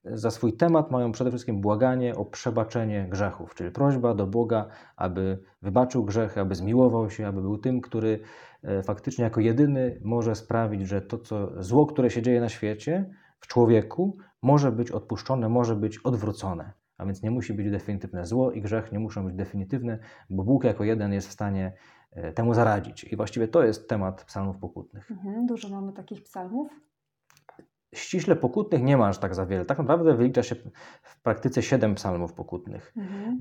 za 0.03 0.31
swój 0.31 0.53
temat 0.53 0.91
mają 0.91 1.11
przede 1.11 1.29
wszystkim 1.29 1.61
błaganie 1.61 2.15
o 2.15 2.25
przebaczenie 2.25 3.07
grzechów, 3.09 3.55
czyli 3.55 3.71
prośba 3.71 4.13
do 4.13 4.27
Boga, 4.27 4.67
aby 4.95 5.39
wybaczył 5.61 6.05
grzechy, 6.05 6.41
aby 6.41 6.55
zmiłował 6.55 7.09
się, 7.09 7.27
aby 7.27 7.41
był 7.41 7.57
tym, 7.57 7.81
który 7.81 8.19
e, 8.63 8.83
faktycznie 8.83 9.23
jako 9.23 9.41
jedyny 9.41 10.01
może 10.03 10.35
sprawić, 10.35 10.87
że 10.87 11.01
to 11.01 11.17
co 11.17 11.63
zło, 11.63 11.85
które 11.85 12.09
się 12.09 12.21
dzieje 12.21 12.41
na 12.41 12.49
świecie, 12.49 13.09
w 13.39 13.47
człowieku, 13.47 14.17
może 14.41 14.71
być 14.71 14.91
odpuszczone, 14.91 15.49
może 15.49 15.75
być 15.75 15.97
odwrócone. 15.97 16.73
A 16.97 17.05
więc 17.05 17.23
nie 17.23 17.31
musi 17.31 17.53
być 17.53 17.71
definitywne 17.71 18.25
zło 18.25 18.51
i 18.51 18.61
grzech 18.61 18.91
nie 18.91 18.99
muszą 18.99 19.25
być 19.25 19.35
definitywne, 19.35 19.99
bo 20.29 20.43
Bóg 20.43 20.63
jako 20.63 20.83
jeden 20.83 21.13
jest 21.13 21.27
w 21.27 21.31
stanie 21.31 21.73
e, 22.11 22.33
temu 22.33 22.53
zaradzić. 22.53 23.03
I 23.03 23.15
właściwie 23.15 23.47
to 23.47 23.63
jest 23.63 23.89
temat 23.89 24.23
psalmów 24.25 24.57
pokutnych. 24.57 25.11
Mhm, 25.11 25.45
dużo 25.45 25.69
mamy 25.69 25.93
takich 25.93 26.23
psalmów 26.23 26.69
ściśle 27.95 28.35
pokutnych 28.35 28.83
nie 28.83 28.97
ma 28.97 29.07
aż 29.07 29.17
tak 29.17 29.35
za 29.35 29.45
wiele. 29.45 29.65
Tak 29.65 29.77
naprawdę 29.77 30.13
wylicza 30.13 30.43
się 30.43 30.55
w 31.01 31.21
praktyce 31.21 31.63
siedem 31.63 31.95
psalmów 31.95 32.33
pokutnych. 32.33 32.93
Mhm. 32.97 33.39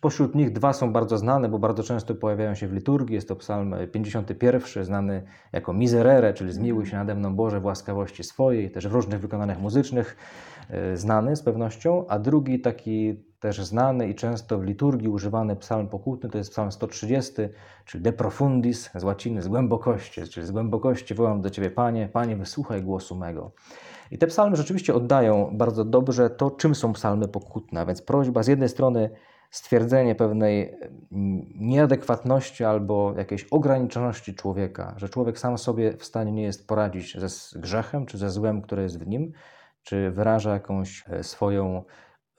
Pośród 0.00 0.34
nich 0.34 0.52
dwa 0.52 0.72
są 0.72 0.92
bardzo 0.92 1.18
znane, 1.18 1.48
bo 1.48 1.58
bardzo 1.58 1.82
często 1.82 2.14
pojawiają 2.14 2.54
się 2.54 2.68
w 2.68 2.72
liturgii. 2.72 3.14
Jest 3.14 3.28
to 3.28 3.36
psalm 3.36 3.74
51, 3.92 4.84
znany 4.84 5.22
jako 5.52 5.72
Miserere, 5.72 6.34
czyli 6.34 6.52
Zmiłuj 6.52 6.86
się 6.86 6.96
nade 6.96 7.14
mną 7.14 7.36
Boże 7.36 7.60
w 7.60 7.64
łaskawości 7.64 8.24
swojej, 8.24 8.70
też 8.70 8.88
w 8.88 8.92
różnych 8.92 9.20
wykonaniach 9.20 9.60
muzycznych, 9.60 10.16
e, 10.70 10.96
znany 10.96 11.36
z 11.36 11.42
pewnością. 11.42 12.06
A 12.08 12.18
drugi 12.18 12.60
taki 12.60 13.24
też 13.44 13.60
znany 13.60 14.08
i 14.08 14.14
często 14.14 14.58
w 14.58 14.64
liturgii 14.64 15.08
używany 15.08 15.56
psalm 15.56 15.88
pokutny 15.88 16.30
to 16.30 16.38
jest 16.38 16.50
psalm 16.50 16.72
130, 16.72 17.32
czyli 17.84 18.04
de 18.04 18.12
profundis 18.12 18.90
z 18.94 19.04
łaciny, 19.04 19.42
z 19.42 19.48
głębokości, 19.48 20.22
czyli 20.22 20.46
z 20.46 20.50
głębokości 20.50 21.14
wołam 21.14 21.42
do 21.42 21.50
Ciebie 21.50 21.70
Panie, 21.70 22.08
Panie 22.12 22.36
wysłuchaj 22.36 22.82
głosu 22.82 23.16
mego. 23.16 23.52
I 24.10 24.18
te 24.18 24.26
psalmy 24.26 24.56
rzeczywiście 24.56 24.94
oddają 24.94 25.50
bardzo 25.52 25.84
dobrze 25.84 26.30
to, 26.30 26.50
czym 26.50 26.74
są 26.74 26.92
psalmy 26.92 27.28
pokutne, 27.28 27.80
a 27.80 27.86
więc 27.86 28.02
prośba 28.02 28.42
z 28.42 28.46
jednej 28.46 28.68
strony 28.68 29.10
stwierdzenie 29.50 30.14
pewnej 30.14 30.76
nieadekwatności 31.54 32.64
albo 32.64 33.14
jakiejś 33.16 33.44
ograniczoności 33.44 34.34
człowieka, 34.34 34.94
że 34.96 35.08
człowiek 35.08 35.38
sam 35.38 35.58
sobie 35.58 35.96
w 35.96 36.04
stanie 36.04 36.32
nie 36.32 36.42
jest 36.42 36.68
poradzić 36.68 37.18
ze 37.18 37.60
grzechem 37.60 38.06
czy 38.06 38.18
ze 38.18 38.30
złem, 38.30 38.62
które 38.62 38.82
jest 38.82 38.98
w 38.98 39.06
nim, 39.06 39.32
czy 39.82 40.10
wyraża 40.10 40.52
jakąś 40.52 41.04
e, 41.08 41.22
swoją 41.22 41.84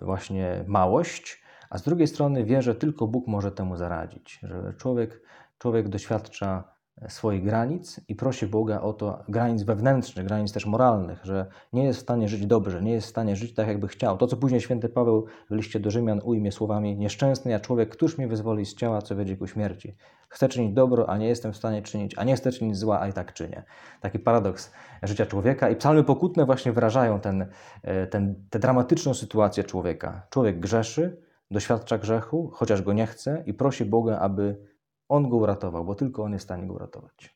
właśnie 0.02 0.64
małość, 0.68 1.44
a 1.70 1.78
z 1.78 1.84
drugiej 1.84 2.08
strony 2.08 2.44
wie, 2.44 2.62
że 2.62 2.76
tylko 2.76 3.08
Bóg 3.08 3.28
może 3.28 3.52
temu 3.52 3.78
zaradzić, 3.78 4.40
że 4.44 4.74
człowiek, 4.78 5.22
człowiek 5.58 5.90
doświadcza 5.90 6.75
swoich 7.08 7.44
granic 7.44 8.02
i 8.08 8.16
prosi 8.16 8.48
Boga 8.48 8.82
o 8.82 8.94
to, 8.94 9.24
granic 9.30 9.64
wewnętrznych, 9.64 10.26
granic 10.26 10.54
też 10.54 10.66
moralnych, 10.66 11.26
że 11.26 11.46
nie 11.74 11.84
jest 11.84 12.00
w 12.00 12.02
stanie 12.02 12.28
żyć 12.28 12.46
dobrze, 12.46 12.82
nie 12.82 12.92
jest 12.92 13.08
w 13.08 13.10
stanie 13.10 13.36
żyć 13.36 13.54
tak, 13.54 13.68
jakby 13.68 13.88
chciał. 13.88 14.18
To, 14.18 14.28
co 14.28 14.38
później 14.38 14.62
święty 14.62 14.90
Paweł 14.90 15.26
w 15.50 15.56
liście 15.56 15.80
do 15.80 15.92
Rzymian 15.92 16.22
ujmie 16.24 16.52
słowami 16.52 16.98
nieszczęsny 16.98 17.52
ja 17.52 17.60
człowiek, 17.60 17.90
któż 17.90 18.18
mnie 18.18 18.28
wyzwoli 18.28 18.66
z 18.66 18.76
ciała, 18.76 19.02
co 19.02 19.16
wiedzie 19.16 19.38
ku 19.38 19.48
śmierci. 19.48 19.96
Chcę 20.30 20.50
czynić 20.50 20.74
dobro, 20.74 21.10
a 21.10 21.18
nie 21.18 21.28
jestem 21.28 21.54
w 21.54 21.58
stanie 21.58 21.82
czynić, 21.82 22.18
a 22.18 22.24
nie 22.24 22.36
chcę 22.36 22.52
czynić 22.52 22.78
zła, 22.78 23.00
a 23.02 23.08
i 23.08 23.14
tak 23.14 23.34
czynię. 23.34 23.64
Taki 24.02 24.20
paradoks 24.20 24.72
życia 25.04 25.26
człowieka 25.26 25.70
i 25.70 25.76
psalmy 25.76 26.04
pokutne 26.04 26.46
właśnie 26.46 26.72
wyrażają 26.72 27.20
ten, 27.20 27.48
e, 27.84 28.08
ten, 28.08 28.36
tę 28.50 28.60
dramatyczną 28.60 29.14
sytuację 29.14 29.64
człowieka. 29.64 30.28
Człowiek 30.30 30.60
grzeszy, 30.60 31.22
doświadcza 31.52 31.98
grzechu, 31.98 32.52
chociaż 32.54 32.82
go 32.82 32.94
nie 32.94 33.08
chce 33.08 33.44
i 33.46 33.54
prosi 33.54 33.86
Boga, 33.86 34.20
aby 34.20 34.75
on 35.10 35.30
go 35.30 35.38
uratował, 35.38 35.86
bo 35.86 35.96
tylko 35.96 36.24
On 36.24 36.34
jest 36.34 36.46
w 36.46 36.48
stanie 36.48 36.68
go 36.68 36.74
uratować. 36.74 37.36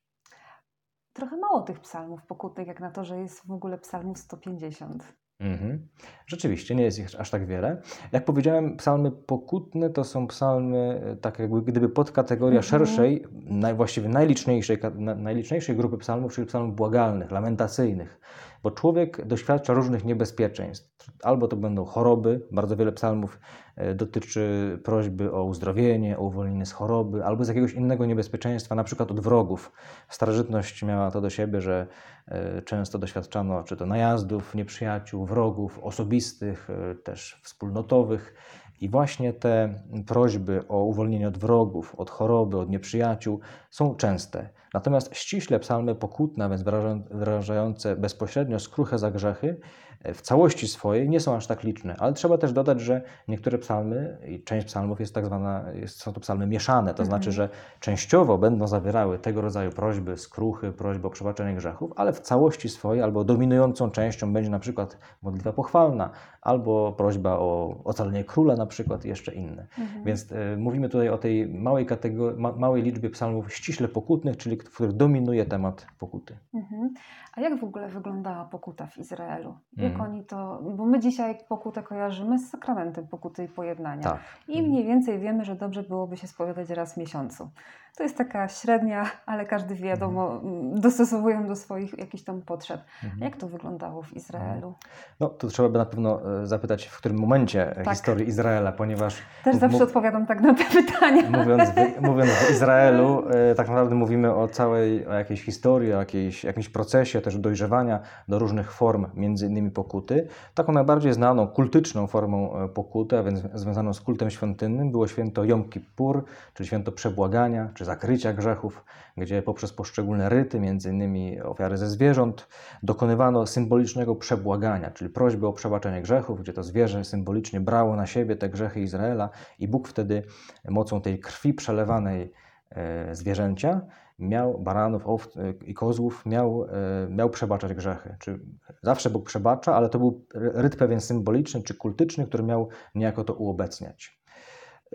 Trochę 1.13 1.37
mało 1.37 1.61
tych 1.61 1.79
psalmów 1.79 2.25
pokutnych, 2.25 2.67
jak 2.67 2.79
na 2.79 2.91
to, 2.91 3.05
że 3.05 3.19
jest 3.19 3.47
w 3.47 3.51
ogóle 3.51 3.77
psalmów 3.77 4.17
150. 4.17 5.13
Mhm. 5.39 5.87
Rzeczywiście, 6.27 6.75
nie 6.75 6.83
jest 6.83 6.99
ich 6.99 7.19
aż 7.19 7.29
tak 7.29 7.47
wiele. 7.47 7.81
Jak 8.11 8.25
powiedziałem, 8.25 8.77
psalmy 8.77 9.11
pokutne 9.11 9.89
to 9.89 10.03
są 10.03 10.27
psalmy, 10.27 11.01
e, 11.05 11.15
tak 11.15 11.39
jakby 11.39 11.61
gdyby 11.61 11.89
podkategoria 11.89 12.59
mhm. 12.59 12.63
szerszej, 12.63 13.25
naj, 13.31 13.75
właściwie 13.75 14.09
najliczniejszej, 14.09 14.77
najliczniejszej 15.17 15.75
grupy 15.75 15.97
psalmów, 15.97 16.33
czyli 16.33 16.47
psalmów 16.47 16.75
błagalnych, 16.75 17.31
lamentacyjnych 17.31 18.19
bo 18.63 18.71
człowiek 18.71 19.25
doświadcza 19.25 19.73
różnych 19.73 20.05
niebezpieczeństw. 20.05 21.09
Albo 21.23 21.47
to 21.47 21.55
będą 21.55 21.85
choroby, 21.85 22.41
bardzo 22.51 22.75
wiele 22.75 22.91
psalmów 22.91 23.39
e, 23.75 23.95
dotyczy 23.95 24.79
prośby 24.83 25.31
o 25.31 25.43
uzdrowienie, 25.43 26.17
o 26.17 26.23
uwolnienie 26.23 26.65
z 26.65 26.71
choroby, 26.71 27.25
albo 27.25 27.45
z 27.45 27.47
jakiegoś 27.47 27.73
innego 27.73 28.05
niebezpieczeństwa, 28.05 28.75
na 28.75 28.83
przykład 28.83 29.11
od 29.11 29.19
wrogów. 29.19 29.71
Starożytność 30.09 30.83
miała 30.83 31.11
to 31.11 31.21
do 31.21 31.29
siebie, 31.29 31.61
że 31.61 31.87
e, 32.27 32.61
często 32.61 32.99
doświadczano 32.99 33.63
czy 33.63 33.77
to 33.77 33.85
najazdów, 33.85 34.55
nieprzyjaciół, 34.55 35.25
wrogów 35.25 35.79
osobistych, 35.79 36.69
e, 36.69 36.95
też 36.95 37.41
wspólnotowych. 37.43 38.33
I 38.81 38.89
właśnie 38.89 39.33
te 39.33 39.83
prośby 40.07 40.67
o 40.67 40.83
uwolnienie 40.83 41.27
od 41.27 41.37
wrogów, 41.37 41.95
od 41.95 42.09
choroby, 42.09 42.57
od 42.57 42.69
nieprzyjaciół 42.69 43.39
są 43.69 43.95
częste. 43.95 44.49
Natomiast 44.73 45.15
ściśle 45.15 45.59
psalmy 45.59 45.95
pokutne, 45.95 46.49
więc 46.49 46.63
wyrażające 47.11 47.95
bezpośrednio 47.95 48.59
skruchę 48.59 48.97
za 48.97 49.11
grzechy, 49.11 49.59
w 50.05 50.21
całości 50.21 50.67
swojej 50.67 51.09
nie 51.09 51.19
są 51.19 51.35
aż 51.35 51.47
tak 51.47 51.63
liczne, 51.63 51.95
ale 51.99 52.13
trzeba 52.13 52.37
też 52.37 52.53
dodać, 52.53 52.81
że 52.81 53.01
niektóre 53.27 53.57
psalmy 53.57 54.17
i 54.27 54.43
część 54.43 54.67
psalmów 54.67 54.99
jest 54.99 55.15
tak 55.15 55.25
zwana, 55.25 55.65
jest, 55.73 56.01
są 56.01 56.13
to 56.13 56.19
psalmy 56.19 56.47
mieszane, 56.47 56.93
to 56.93 57.05
znaczy, 57.05 57.29
mhm. 57.29 57.33
że 57.33 57.49
częściowo 57.79 58.37
będą 58.37 58.67
zawierały 58.67 59.19
tego 59.19 59.41
rodzaju 59.41 59.71
prośby, 59.71 60.17
skruchy, 60.17 60.71
prośby 60.71 61.07
o 61.07 61.09
przebaczenie 61.09 61.55
grzechów, 61.55 61.91
ale 61.95 62.13
w 62.13 62.19
całości 62.19 62.69
swojej 62.69 63.03
albo 63.03 63.23
dominującą 63.23 63.91
częścią 63.91 64.33
będzie 64.33 64.49
na 64.49 64.59
przykład 64.59 64.97
modlitwa 65.21 65.53
pochwalna, 65.53 66.09
albo 66.41 66.91
prośba 66.91 67.39
o 67.39 67.81
ocalenie 67.83 68.23
króla 68.23 68.55
na 68.55 68.65
przykład 68.65 69.05
i 69.05 69.07
jeszcze 69.07 69.33
inne. 69.33 69.67
Mhm. 69.77 70.03
Więc 70.03 70.31
y, 70.31 70.57
mówimy 70.57 70.89
tutaj 70.89 71.09
o 71.09 71.17
tej 71.17 71.47
małej, 71.47 71.85
kategorii, 71.85 72.39
ma, 72.39 72.51
małej 72.51 72.83
liczbie 72.83 73.09
psalmów 73.09 73.53
ściśle 73.53 73.87
pokutnych, 73.87 74.37
czyli 74.37 74.55
w 74.55 74.73
których 74.73 74.93
dominuje 74.93 75.45
temat 75.45 75.87
pokuty. 75.97 76.37
Mhm. 76.53 76.93
A 77.35 77.41
jak 77.41 77.59
w 77.59 77.63
ogóle 77.63 77.89
wyglądała 77.89 78.45
pokuta 78.45 78.87
w 78.87 78.97
Izraelu? 78.97 79.57
Jak 79.77 79.88
mm. 79.91 80.01
oni 80.01 80.23
to, 80.23 80.59
bo 80.61 80.85
my 80.85 80.99
dzisiaj 80.99 81.37
pokutę 81.49 81.83
kojarzymy 81.83 82.39
z 82.39 82.49
sakramentem 82.49 83.07
pokuty 83.07 83.43
i 83.43 83.47
pojednania. 83.47 84.03
Tak. 84.03 84.19
I 84.47 84.61
mniej 84.61 84.85
więcej 84.85 85.19
wiemy, 85.19 85.45
że 85.45 85.55
dobrze 85.55 85.83
byłoby 85.83 86.17
się 86.17 86.27
spowiadać 86.27 86.69
raz 86.69 86.93
w 86.93 86.97
miesiącu. 86.97 87.49
To 87.97 88.03
jest 88.03 88.17
taka 88.17 88.47
średnia, 88.47 89.05
ale 89.25 89.45
każdy 89.45 89.75
wiadomo, 89.75 90.33
mhm. 90.33 90.81
dostosowują 90.81 91.47
do 91.47 91.55
swoich 91.55 91.97
jakichś 91.97 92.23
tam 92.23 92.41
potrzeb. 92.41 92.81
Mhm. 93.03 93.23
Jak 93.23 93.37
to 93.37 93.47
wyglądało 93.47 94.03
w 94.03 94.13
Izraelu? 94.13 94.73
No, 95.19 95.29
to 95.29 95.47
trzeba 95.47 95.69
by 95.69 95.77
na 95.77 95.85
pewno 95.85 96.41
e, 96.41 96.47
zapytać, 96.47 96.85
w 96.85 96.97
którym 96.97 97.17
momencie 97.17 97.73
tak. 97.75 97.89
historii 97.89 98.27
Izraela, 98.27 98.71
ponieważ... 98.71 99.17
Też 99.43 99.55
zawsze 99.55 99.83
odpowiadam 99.83 100.25
tak 100.25 100.41
na 100.41 100.53
te 100.53 100.63
pytania. 100.81 101.29
Mówiąc, 101.29 101.69
w, 101.69 102.01
mówiąc 102.01 102.29
w 102.29 102.51
Izraelu, 102.51 103.23
e, 103.29 103.55
tak 103.55 103.67
naprawdę 103.67 103.95
mówimy 103.95 104.35
o 104.35 104.47
całej, 104.47 105.07
o 105.07 105.13
jakiejś 105.13 105.43
historii, 105.43 105.93
o 105.93 105.99
jakiejś, 105.99 106.43
jakimś 106.43 106.69
procesie 106.69 107.21
też 107.21 107.37
dojrzewania 107.37 107.99
do 108.27 108.39
różnych 108.39 108.71
form, 108.71 109.05
między 109.13 109.47
innymi 109.47 109.71
pokuty. 109.71 110.27
Taką 110.53 110.73
najbardziej 110.73 111.13
znaną, 111.13 111.47
kultyczną 111.47 112.07
formą 112.07 112.63
e, 112.63 112.69
pokuty, 112.69 113.17
a 113.17 113.23
więc 113.23 113.39
związaną 113.53 113.93
z 113.93 114.01
kultem 114.01 114.29
świątynnym, 114.29 114.91
było 114.91 115.07
święto 115.07 115.43
Jom 115.43 115.69
Kippur, 115.69 116.23
czyli 116.53 116.67
święto 116.67 116.91
przebłagania, 116.91 117.69
czy 117.73 117.85
zakrycia 117.89 118.33
grzechów, 118.33 118.83
gdzie 119.17 119.41
poprzez 119.41 119.73
poszczególne 119.73 120.29
ryty, 120.29 120.59
między 120.59 120.89
innymi 120.89 121.41
ofiary 121.41 121.77
ze 121.77 121.89
zwierząt, 121.89 122.47
dokonywano 122.83 123.47
symbolicznego 123.47 124.15
przebłagania, 124.15 124.91
czyli 124.91 125.09
prośby 125.09 125.47
o 125.47 125.53
przebaczenie 125.53 126.01
grzechów, 126.01 126.41
gdzie 126.41 126.53
to 126.53 126.63
zwierzę 126.63 127.03
symbolicznie 127.03 127.61
brało 127.61 127.95
na 127.95 128.05
siebie 128.05 128.35
te 128.35 128.49
grzechy 128.49 128.81
Izraela 128.81 129.29
i 129.59 129.67
Bóg 129.67 129.87
wtedy 129.87 130.23
mocą 130.69 131.01
tej 131.01 131.19
krwi 131.19 131.53
przelewanej 131.53 132.31
e, 132.71 133.15
zwierzęcia 133.15 133.81
miał 134.19 134.59
baranów, 134.59 135.07
ow 135.07 135.27
i 135.65 135.73
kozłów, 135.73 136.25
miał, 136.25 136.65
e, 136.65 137.07
miał 137.09 137.29
przebaczać 137.29 137.73
grzechy. 137.73 138.15
Czy 138.19 138.39
zawsze 138.81 139.09
Bóg 139.09 139.25
przebacza, 139.25 139.75
ale 139.75 139.89
to 139.89 139.99
był 139.99 140.25
ryt 140.33 140.75
pewien 140.75 141.01
symboliczny 141.01 141.63
czy 141.63 141.73
kultyczny, 141.73 142.27
który 142.27 142.43
miał 142.43 142.69
niejako 142.95 143.23
to 143.23 143.33
uobecniać. 143.33 144.18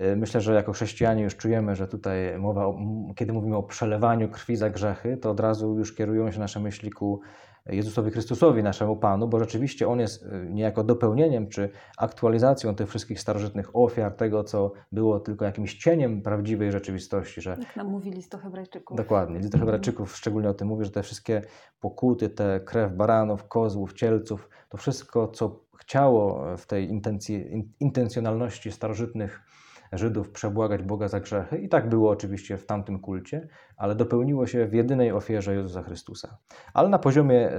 Y, 0.02 0.16
myślę, 0.16 0.40
że 0.40 0.54
jako 0.54 0.72
chrześcijanie 0.72 1.22
już 1.22 1.36
czujemy, 1.36 1.76
że 1.76 1.88
tutaj 1.88 2.38
mowa, 2.38 2.66
o, 2.66 2.78
kiedy 3.16 3.32
mówimy 3.32 3.56
o 3.56 3.62
przelewaniu 3.62 4.28
krwi 4.28 4.56
za 4.56 4.70
grzechy, 4.70 5.16
to 5.16 5.30
od 5.30 5.40
razu 5.40 5.78
już 5.78 5.94
kierują 5.94 6.30
się 6.30 6.40
nasze 6.40 6.60
myśli 6.60 6.90
ku 6.90 7.20
Jezusowi 7.66 8.10
Chrystusowi, 8.10 8.62
naszemu 8.62 8.96
Panu, 8.96 9.28
bo 9.28 9.38
rzeczywiście 9.38 9.88
On 9.88 10.00
jest 10.00 10.22
y, 10.22 10.46
niejako 10.50 10.84
dopełnieniem 10.84 11.48
czy 11.48 11.70
aktualizacją 11.98 12.74
tych 12.74 12.88
wszystkich 12.88 13.20
starożytnych 13.20 13.76
ofiar, 13.76 14.12
tego, 14.12 14.44
co 14.44 14.72
było 14.92 15.20
tylko 15.20 15.44
jakimś 15.44 15.74
cieniem 15.74 16.22
prawdziwej 16.22 16.72
rzeczywistości. 16.72 17.40
Że... 17.40 17.50
Jak 17.60 17.76
nam 17.76 17.86
mówi 17.86 18.10
list 18.10 18.32
do 18.32 18.38
Hebrajczyków. 18.38 18.96
Dokładnie. 18.96 19.38
List 19.38 19.52
do 19.52 19.58
Hebrajczyków 19.58 20.16
szczególnie 20.16 20.48
o 20.48 20.54
tym 20.54 20.68
mówi, 20.68 20.84
że 20.84 20.90
te 20.90 21.02
wszystkie 21.02 21.42
pokuty, 21.80 22.28
te 22.28 22.60
krew 22.60 22.92
baranów, 22.92 23.48
kozłów, 23.48 23.92
cielców, 23.92 24.48
to 24.68 24.76
wszystko, 24.76 25.28
co 25.28 25.64
chciało 25.78 26.44
w 26.56 26.66
tej 26.66 26.90
intencji, 26.90 27.64
intencjonalności 27.80 28.72
starożytnych 28.72 29.40
Żydów 29.98 30.30
przebłagać 30.30 30.82
Boga 30.82 31.08
za 31.08 31.20
grzechy. 31.20 31.58
I 31.58 31.68
tak 31.68 31.88
było 31.88 32.10
oczywiście 32.10 32.58
w 32.58 32.66
tamtym 32.66 32.98
kulcie, 32.98 33.48
ale 33.76 33.94
dopełniło 33.94 34.46
się 34.46 34.66
w 34.66 34.72
jedynej 34.72 35.12
ofierze 35.12 35.54
Jezusa 35.54 35.82
Chrystusa. 35.82 36.38
Ale 36.74 36.88
na 36.88 36.98
poziomie 36.98 37.50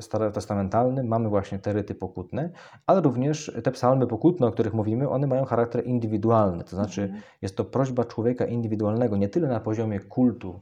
starotestamentalnym 0.00 1.08
mamy 1.08 1.28
właśnie 1.28 1.58
te 1.58 1.72
ryty 1.72 1.94
pokutne, 1.94 2.50
ale 2.86 3.00
również 3.00 3.52
te 3.64 3.70
psalmy 3.70 4.06
pokutne, 4.06 4.46
o 4.46 4.50
których 4.50 4.74
mówimy, 4.74 5.08
one 5.08 5.26
mają 5.26 5.44
charakter 5.44 5.86
indywidualny. 5.86 6.64
To 6.64 6.76
znaczy 6.76 7.02
mhm. 7.02 7.22
jest 7.42 7.56
to 7.56 7.64
prośba 7.64 8.04
człowieka 8.04 8.46
indywidualnego, 8.46 9.16
nie 9.16 9.28
tyle 9.28 9.48
na 9.48 9.60
poziomie 9.60 10.00
kultu 10.00 10.60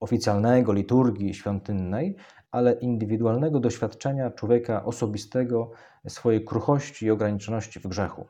oficjalnego, 0.00 0.72
liturgii 0.72 1.34
świątynnej, 1.34 2.16
ale 2.50 2.72
indywidualnego 2.72 3.60
doświadczenia 3.60 4.30
człowieka 4.30 4.84
osobistego, 4.84 5.70
swojej 6.08 6.44
kruchości 6.44 7.06
i 7.06 7.10
ograniczoności 7.10 7.80
w 7.80 7.86
grzechu. 7.86 8.26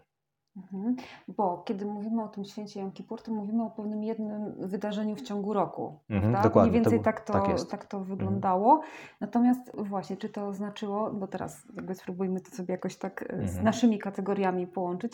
Mhm. 0.56 0.96
Bo 1.28 1.62
kiedy 1.66 1.86
mówimy 1.86 2.22
o 2.22 2.28
tym 2.28 2.44
święcie 2.44 2.80
Jom 2.80 2.92
Kippur, 2.92 3.22
to 3.22 3.32
mówimy 3.32 3.64
o 3.64 3.70
pewnym 3.70 4.04
jednym 4.04 4.54
wydarzeniu 4.58 5.16
w 5.16 5.22
ciągu 5.22 5.52
roku. 5.52 5.98
Mhm, 6.10 6.42
dokładnie. 6.42 6.70
Mniej 6.70 6.82
więcej 6.82 6.98
to, 6.98 7.04
tak, 7.04 7.20
to, 7.20 7.32
tak, 7.32 7.64
tak 7.70 7.84
to 7.84 7.98
mhm. 7.98 8.16
wyglądało. 8.16 8.74
Mhm. 8.74 8.92
Natomiast 9.20 9.76
właśnie, 9.76 10.16
czy 10.16 10.28
to 10.28 10.52
znaczyło, 10.52 11.10
bo 11.10 11.26
teraz 11.26 11.62
jakby 11.76 11.94
spróbujmy 11.94 12.40
to 12.40 12.50
sobie 12.50 12.72
jakoś 12.72 12.96
tak 12.96 13.22
e, 13.22 13.26
z 13.26 13.48
mhm. 13.48 13.64
naszymi 13.64 13.98
kategoriami 13.98 14.66
połączyć, 14.66 15.12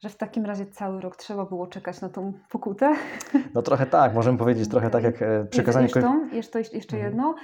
że 0.00 0.08
w 0.08 0.16
takim 0.16 0.46
razie 0.46 0.66
cały 0.66 1.00
rok 1.00 1.16
trzeba 1.16 1.44
było 1.44 1.66
czekać 1.66 2.00
na 2.00 2.08
tą 2.08 2.32
pokutę. 2.48 2.94
No 3.54 3.62
trochę 3.62 3.86
tak, 3.86 4.14
możemy 4.14 4.38
powiedzieć 4.38 4.68
trochę 4.74 4.90
tak 4.90 5.04
jak 5.04 5.22
e, 5.22 5.44
przekazanie... 5.44 5.88
Zresztą, 5.88 6.28
jeszcze, 6.32 6.60
jeszcze 6.60 6.96
mhm. 6.96 7.04
jedno, 7.04 7.34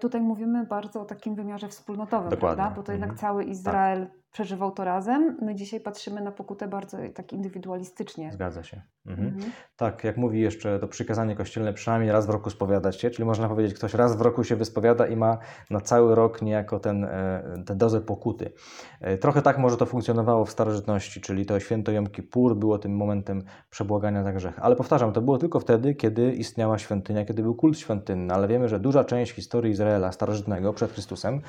tutaj 0.00 0.20
mówimy 0.20 0.66
bardzo 0.66 1.00
o 1.00 1.04
takim 1.04 1.34
wymiarze 1.34 1.68
wspólnotowym, 1.68 2.30
Dokładnie. 2.30 2.56
prawda? 2.56 2.76
Bo 2.76 2.82
to 2.82 2.92
jednak 2.92 3.10
mhm. 3.10 3.18
cały 3.18 3.44
Izrael 3.44 4.06
tak 4.06 4.20
przeżywał 4.32 4.70
to 4.70 4.84
razem. 4.84 5.36
My 5.42 5.54
dzisiaj 5.54 5.80
patrzymy 5.80 6.20
na 6.20 6.32
pokutę 6.32 6.68
bardzo 6.68 6.98
tak 7.14 7.32
indywidualistycznie. 7.32 8.32
Zgadza 8.32 8.62
się. 8.62 8.82
Mhm. 9.06 9.28
Mhm. 9.28 9.52
Tak, 9.76 10.04
jak 10.04 10.16
mówi 10.16 10.40
jeszcze 10.40 10.78
to 10.78 10.88
przykazanie 10.88 11.36
kościelne, 11.36 11.72
przynajmniej 11.72 12.12
raz 12.12 12.26
w 12.26 12.30
roku 12.30 12.50
spowiadać 12.50 13.00
się, 13.00 13.10
czyli 13.10 13.24
można 13.26 13.48
powiedzieć, 13.48 13.74
ktoś 13.74 13.94
raz 13.94 14.16
w 14.16 14.20
roku 14.20 14.44
się 14.44 14.56
wyspowiada 14.56 15.06
i 15.06 15.16
ma 15.16 15.38
na 15.70 15.80
cały 15.80 16.14
rok 16.14 16.42
niejako 16.42 16.80
ten, 16.80 17.04
e, 17.04 17.42
tę 17.66 17.74
dozę 17.74 18.00
pokuty. 18.00 18.52
E, 19.00 19.18
trochę 19.18 19.42
tak 19.42 19.58
może 19.58 19.76
to 19.76 19.86
funkcjonowało 19.86 20.44
w 20.44 20.50
starożytności, 20.50 21.20
czyli 21.20 21.46
to 21.46 21.60
święto 21.60 21.92
Jom 21.92 22.06
Kippur 22.06 22.56
było 22.56 22.78
tym 22.78 22.96
momentem 22.96 23.42
przebłagania 23.70 24.22
za 24.22 24.32
grzech. 24.32 24.58
Ale 24.62 24.76
powtarzam, 24.76 25.12
to 25.12 25.22
było 25.22 25.38
tylko 25.38 25.60
wtedy, 25.60 25.94
kiedy 25.94 26.32
istniała 26.32 26.78
świątynia, 26.78 27.24
kiedy 27.24 27.42
był 27.42 27.54
kult 27.54 27.78
świątynny, 27.78 28.34
ale 28.34 28.48
wiemy, 28.48 28.68
że 28.68 28.80
duża 28.80 29.04
część 29.04 29.32
historii 29.32 29.59
Izraela 29.68 30.12
starożytnego 30.12 30.72
przed 30.72 30.92
Chrystusem 30.92 31.40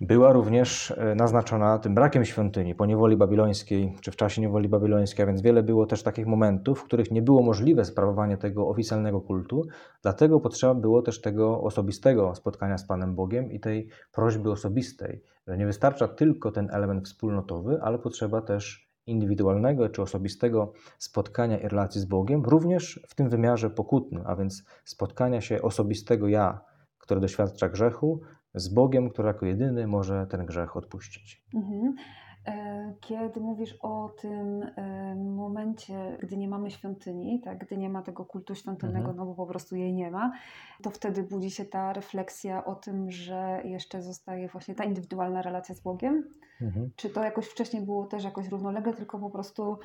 była 0.00 0.32
również 0.32 0.90
e, 0.90 1.14
naznaczona 1.14 1.78
tym 1.78 1.94
brakiem 1.94 2.24
świątyni 2.24 2.74
po 2.74 2.86
niewoli 2.86 3.16
babilońskiej, 3.16 3.96
czy 4.00 4.10
w 4.10 4.16
czasie 4.16 4.42
niewoli 4.42 4.68
babilońskiej, 4.68 5.22
a 5.22 5.26
więc 5.26 5.42
wiele 5.42 5.62
było 5.62 5.86
też 5.86 6.02
takich 6.02 6.26
momentów, 6.26 6.80
w 6.80 6.84
których 6.84 7.10
nie 7.10 7.22
było 7.22 7.42
możliwe 7.42 7.84
sprawowanie 7.84 8.36
tego 8.36 8.68
oficjalnego 8.68 9.20
kultu, 9.20 9.66
dlatego 10.02 10.40
potrzeba 10.40 10.74
było 10.74 11.02
też 11.02 11.20
tego 11.20 11.62
osobistego 11.62 12.34
spotkania 12.34 12.78
z 12.78 12.86
Panem 12.86 13.14
Bogiem 13.14 13.52
i 13.52 13.60
tej 13.60 13.88
prośby 14.12 14.50
osobistej, 14.50 15.22
że 15.46 15.58
nie 15.58 15.66
wystarcza 15.66 16.08
tylko 16.08 16.52
ten 16.52 16.68
element 16.72 17.06
wspólnotowy, 17.06 17.78
ale 17.82 17.98
potrzeba 17.98 18.42
też 18.42 18.90
indywidualnego 19.06 19.88
czy 19.88 20.02
osobistego 20.02 20.72
spotkania 20.98 21.58
i 21.58 21.68
relacji 21.68 22.00
z 22.00 22.04
Bogiem, 22.04 22.42
również 22.44 23.00
w 23.08 23.14
tym 23.14 23.28
wymiarze 23.28 23.70
pokutnym, 23.70 24.22
a 24.26 24.36
więc 24.36 24.64
spotkania 24.84 25.40
się 25.40 25.62
osobistego 25.62 26.28
ja, 26.28 26.60
które 27.10 27.20
doświadcza 27.20 27.68
grzechu, 27.68 28.20
z 28.54 28.68
Bogiem, 28.68 29.10
który 29.10 29.28
jako 29.28 29.46
jedyny 29.46 29.86
może 29.86 30.26
ten 30.26 30.46
grzech 30.46 30.76
odpuścić. 30.76 31.44
Mhm. 31.54 31.94
E, 32.46 32.94
kiedy 33.00 33.40
mówisz 33.40 33.78
o 33.82 34.08
tym 34.20 34.62
e, 34.62 35.14
momencie, 35.14 36.18
gdy 36.22 36.36
nie 36.36 36.48
mamy 36.48 36.70
świątyni, 36.70 37.40
tak, 37.40 37.58
gdy 37.58 37.76
nie 37.76 37.90
ma 37.90 38.02
tego 38.02 38.24
kultu 38.24 38.54
świątynnego, 38.54 39.08
mhm. 39.10 39.16
no 39.16 39.26
bo 39.26 39.34
po 39.34 39.46
prostu 39.46 39.76
jej 39.76 39.92
nie 39.92 40.10
ma, 40.10 40.32
to 40.82 40.90
wtedy 40.90 41.22
budzi 41.22 41.50
się 41.50 41.64
ta 41.64 41.92
refleksja 41.92 42.64
o 42.64 42.74
tym, 42.74 43.10
że 43.10 43.60
jeszcze 43.64 44.02
zostaje 44.02 44.48
właśnie 44.48 44.74
ta 44.74 44.84
indywidualna 44.84 45.42
relacja 45.42 45.74
z 45.74 45.80
Bogiem. 45.80 46.24
Mhm. 46.62 46.90
Czy 46.96 47.10
to 47.10 47.24
jakoś 47.24 47.46
wcześniej 47.46 47.82
było 47.82 48.06
też 48.06 48.24
jakoś 48.24 48.48
równolegle, 48.48 48.92
tylko 48.92 49.18
po 49.18 49.30
prostu 49.30 49.78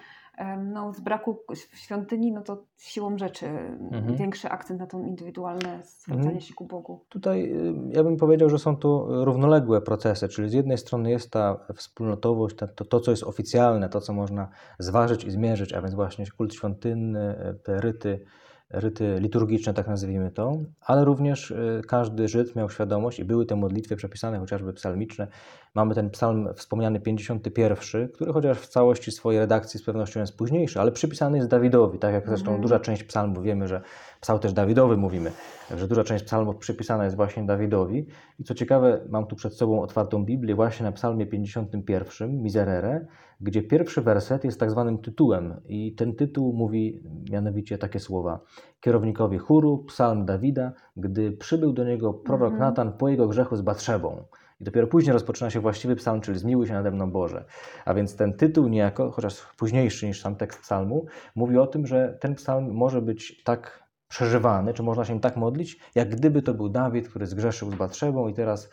no, 0.57 0.93
z 0.93 0.99
braku 0.99 1.37
świątyni, 1.73 2.31
no 2.31 2.41
to 2.41 2.63
siłą 2.77 3.17
rzeczy 3.17 3.47
mhm. 3.91 4.15
większy 4.15 4.49
akcent 4.49 4.79
na 4.79 4.87
tą 4.87 5.05
indywidualne 5.05 5.79
zwracanie 5.83 6.25
mhm. 6.25 6.41
się 6.41 6.53
ku 6.53 6.65
Bogu. 6.65 7.05
Tutaj 7.09 7.51
y, 7.51 7.73
ja 7.89 8.03
bym 8.03 8.17
powiedział, 8.17 8.49
że 8.49 8.59
są 8.59 8.75
tu 8.75 9.05
równoległe 9.25 9.81
procesy, 9.81 10.29
czyli 10.29 10.49
z 10.49 10.53
jednej 10.53 10.77
strony 10.77 11.09
jest 11.09 11.31
ta 11.31 11.65
wspólnotowość, 11.75 12.55
to, 12.55 12.85
to 12.85 12.99
co 12.99 13.11
jest 13.11 13.23
oficjalne, 13.23 13.89
to 13.89 14.01
co 14.01 14.13
można 14.13 14.49
zważyć 14.79 15.23
i 15.23 15.31
zmierzyć, 15.31 15.73
a 15.73 15.81
więc 15.81 15.93
właśnie 15.93 16.25
kult 16.37 16.53
świątynny, 16.53 17.55
te 17.63 17.81
ryty, 17.81 18.25
ryty 18.69 19.19
liturgiczne, 19.19 19.73
tak 19.73 19.87
nazwijmy 19.87 20.31
to, 20.31 20.57
ale 20.81 21.05
również 21.05 21.51
y, 21.51 21.81
każdy 21.87 22.27
Żyd 22.27 22.55
miał 22.55 22.69
świadomość 22.69 23.19
i 23.19 23.25
były 23.25 23.45
te 23.45 23.55
modlitwy 23.55 23.95
przepisane, 23.95 24.39
chociażby 24.39 24.73
psalmiczne. 24.73 25.27
Mamy 25.75 25.95
ten 25.95 26.09
psalm 26.09 26.49
wspomniany 26.55 26.99
51, 26.99 28.09
który 28.09 28.33
chociaż 28.33 28.57
w 28.57 28.67
całości 28.67 29.11
swojej 29.11 29.39
redakcji 29.39 29.79
z 29.79 29.83
pewnością 29.83 30.19
jest 30.19 30.37
późniejszy, 30.37 30.81
ale 30.81 30.91
przypisany 30.91 31.37
jest 31.37 31.49
Dawidowi, 31.49 31.99
tak 31.99 32.13
jak 32.13 32.27
zresztą 32.27 32.47
mhm. 32.47 32.61
duża 32.61 32.79
część 32.79 33.03
psalmów, 33.03 33.43
wiemy, 33.43 33.67
że 33.67 33.81
psał 34.21 34.39
też 34.39 34.53
Dawidowy 34.53 34.97
mówimy, 34.97 35.31
że 35.77 35.87
duża 35.87 36.03
część 36.03 36.23
psalmów 36.23 36.57
przypisana 36.57 37.03
jest 37.03 37.15
właśnie 37.15 37.43
Dawidowi. 37.43 38.07
I 38.39 38.43
co 38.43 38.53
ciekawe, 38.53 39.01
mam 39.09 39.27
tu 39.27 39.35
przed 39.35 39.53
sobą 39.53 39.81
otwartą 39.81 40.25
Biblię 40.25 40.55
właśnie 40.55 40.83
na 40.83 40.91
psalmie 40.91 41.25
51, 41.25 42.41
Miserere, 42.41 43.05
gdzie 43.41 43.63
pierwszy 43.63 44.01
werset 44.01 44.43
jest 44.43 44.59
tak 44.59 44.71
zwanym 44.71 44.97
tytułem 44.97 45.61
i 45.67 45.95
ten 45.95 46.15
tytuł 46.15 46.53
mówi 46.53 47.03
mianowicie 47.31 47.77
takie 47.77 47.99
słowa. 47.99 48.39
Kierownikowi 48.79 49.37
chóru, 49.37 49.77
psalm 49.77 50.25
Dawida, 50.25 50.73
gdy 50.97 51.31
przybył 51.31 51.73
do 51.73 51.83
niego 51.83 52.13
prorok 52.13 52.53
mhm. 52.53 52.69
Natan 52.69 52.93
po 52.93 53.09
jego 53.09 53.27
grzechu 53.27 53.55
z 53.55 53.61
Batrzebą. 53.61 54.23
I 54.61 54.63
dopiero 54.63 54.87
później 54.87 55.13
rozpoczyna 55.13 55.49
się 55.49 55.59
właściwy 55.59 55.95
psalm, 55.95 56.21
czyli 56.21 56.39
Zmiłuj 56.39 56.67
się 56.67 56.73
nade 56.73 56.91
mną 56.91 57.11
Boże. 57.11 57.45
A 57.85 57.93
więc 57.93 58.15
ten 58.15 58.33
tytuł 58.33 58.67
niejako, 58.67 59.11
chociaż 59.11 59.47
późniejszy 59.57 60.07
niż 60.07 60.21
sam 60.21 60.35
tekst 60.35 60.61
psalmu, 60.61 61.05
mówi 61.35 61.57
o 61.57 61.67
tym, 61.67 61.87
że 61.87 62.17
ten 62.21 62.35
psalm 62.35 62.73
może 62.73 63.01
być 63.01 63.43
tak 63.43 63.85
przeżywany, 64.07 64.73
czy 64.73 64.83
można 64.83 65.05
się 65.05 65.19
tak 65.19 65.37
modlić, 65.37 65.79
jak 65.95 66.09
gdyby 66.09 66.41
to 66.41 66.53
był 66.53 66.69
Dawid, 66.69 67.09
który 67.09 67.25
zgrzeszył 67.25 67.71
z 67.71 67.75
Batrzebą 67.75 68.27
i 68.27 68.33
teraz 68.33 68.69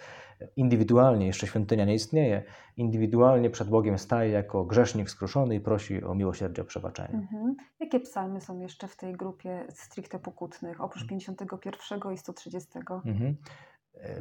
indywidualnie, 0.57 1.27
jeszcze 1.27 1.47
świątynia 1.47 1.85
nie 1.85 1.95
istnieje, 1.95 2.43
indywidualnie 2.77 3.51
przed 3.51 3.69
Bogiem 3.69 3.99
staje 3.99 4.31
jako 4.31 4.65
grzesznik 4.65 5.11
skruszony 5.11 5.55
i 5.55 5.61
prosi 5.61 6.05
o 6.05 6.15
miłosierdzie, 6.15 6.63
o 6.63 6.65
przebaczenie. 6.65 7.15
Mhm. 7.15 7.57
Jakie 7.81 8.01
psalmy 8.01 8.41
są 8.41 8.61
jeszcze 8.61 8.89
w 8.89 8.97
tej 8.97 9.13
grupie 9.13 9.65
stricte 9.71 10.19
pokutnych, 10.19 10.81
oprócz 10.81 11.07
51 11.07 12.13
i 12.13 12.19
130? 12.19 12.71
Mhm. 13.05 13.37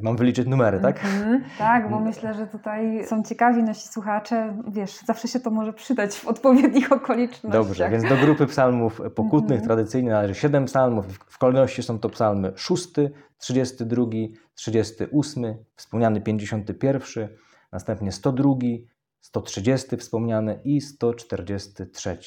Mam 0.02 0.18
wyliczyć 0.18 0.48
numery, 0.48 0.80
tak? 0.80 1.06
Mhm, 1.06 1.44
tak, 1.58 1.90
bo 1.90 2.00
myślę, 2.00 2.34
że 2.34 2.48
tutaj 2.48 3.06
są 3.08 3.24
ciekawi 3.24 3.64
nasi 3.64 3.88
słuchacze. 3.88 4.58
Wiesz, 4.68 5.00
zawsze 5.06 5.28
się 5.28 5.40
to 5.40 5.52
może 5.52 5.74
przydać 5.74 6.16
w 6.16 6.28
odpowiednich 6.28 6.92
okolicznościach. 6.92 7.52
Dobrze, 7.52 7.90
więc 7.90 8.10
do 8.10 8.18
grupy 8.18 8.48
psalmów 8.48 9.02
pokutnych 9.16 9.60
mhm. 9.60 9.68
tradycyjnie 9.68 10.10
należy 10.10 10.36
7 10.36 10.66
psalmów. 10.66 11.06
W 11.08 11.38
kolejności 11.38 11.84
są 11.84 12.00
to 12.00 12.10
psalmy 12.10 12.54
6, 12.56 12.88
32, 13.38 14.06
38, 14.54 15.56
wspomniany 15.76 16.22
51, 16.22 17.30
następnie 17.72 18.12
102, 18.12 18.54
130 19.20 19.98
wspomniany 19.98 20.60
i 20.64 20.82
143. 20.82 22.18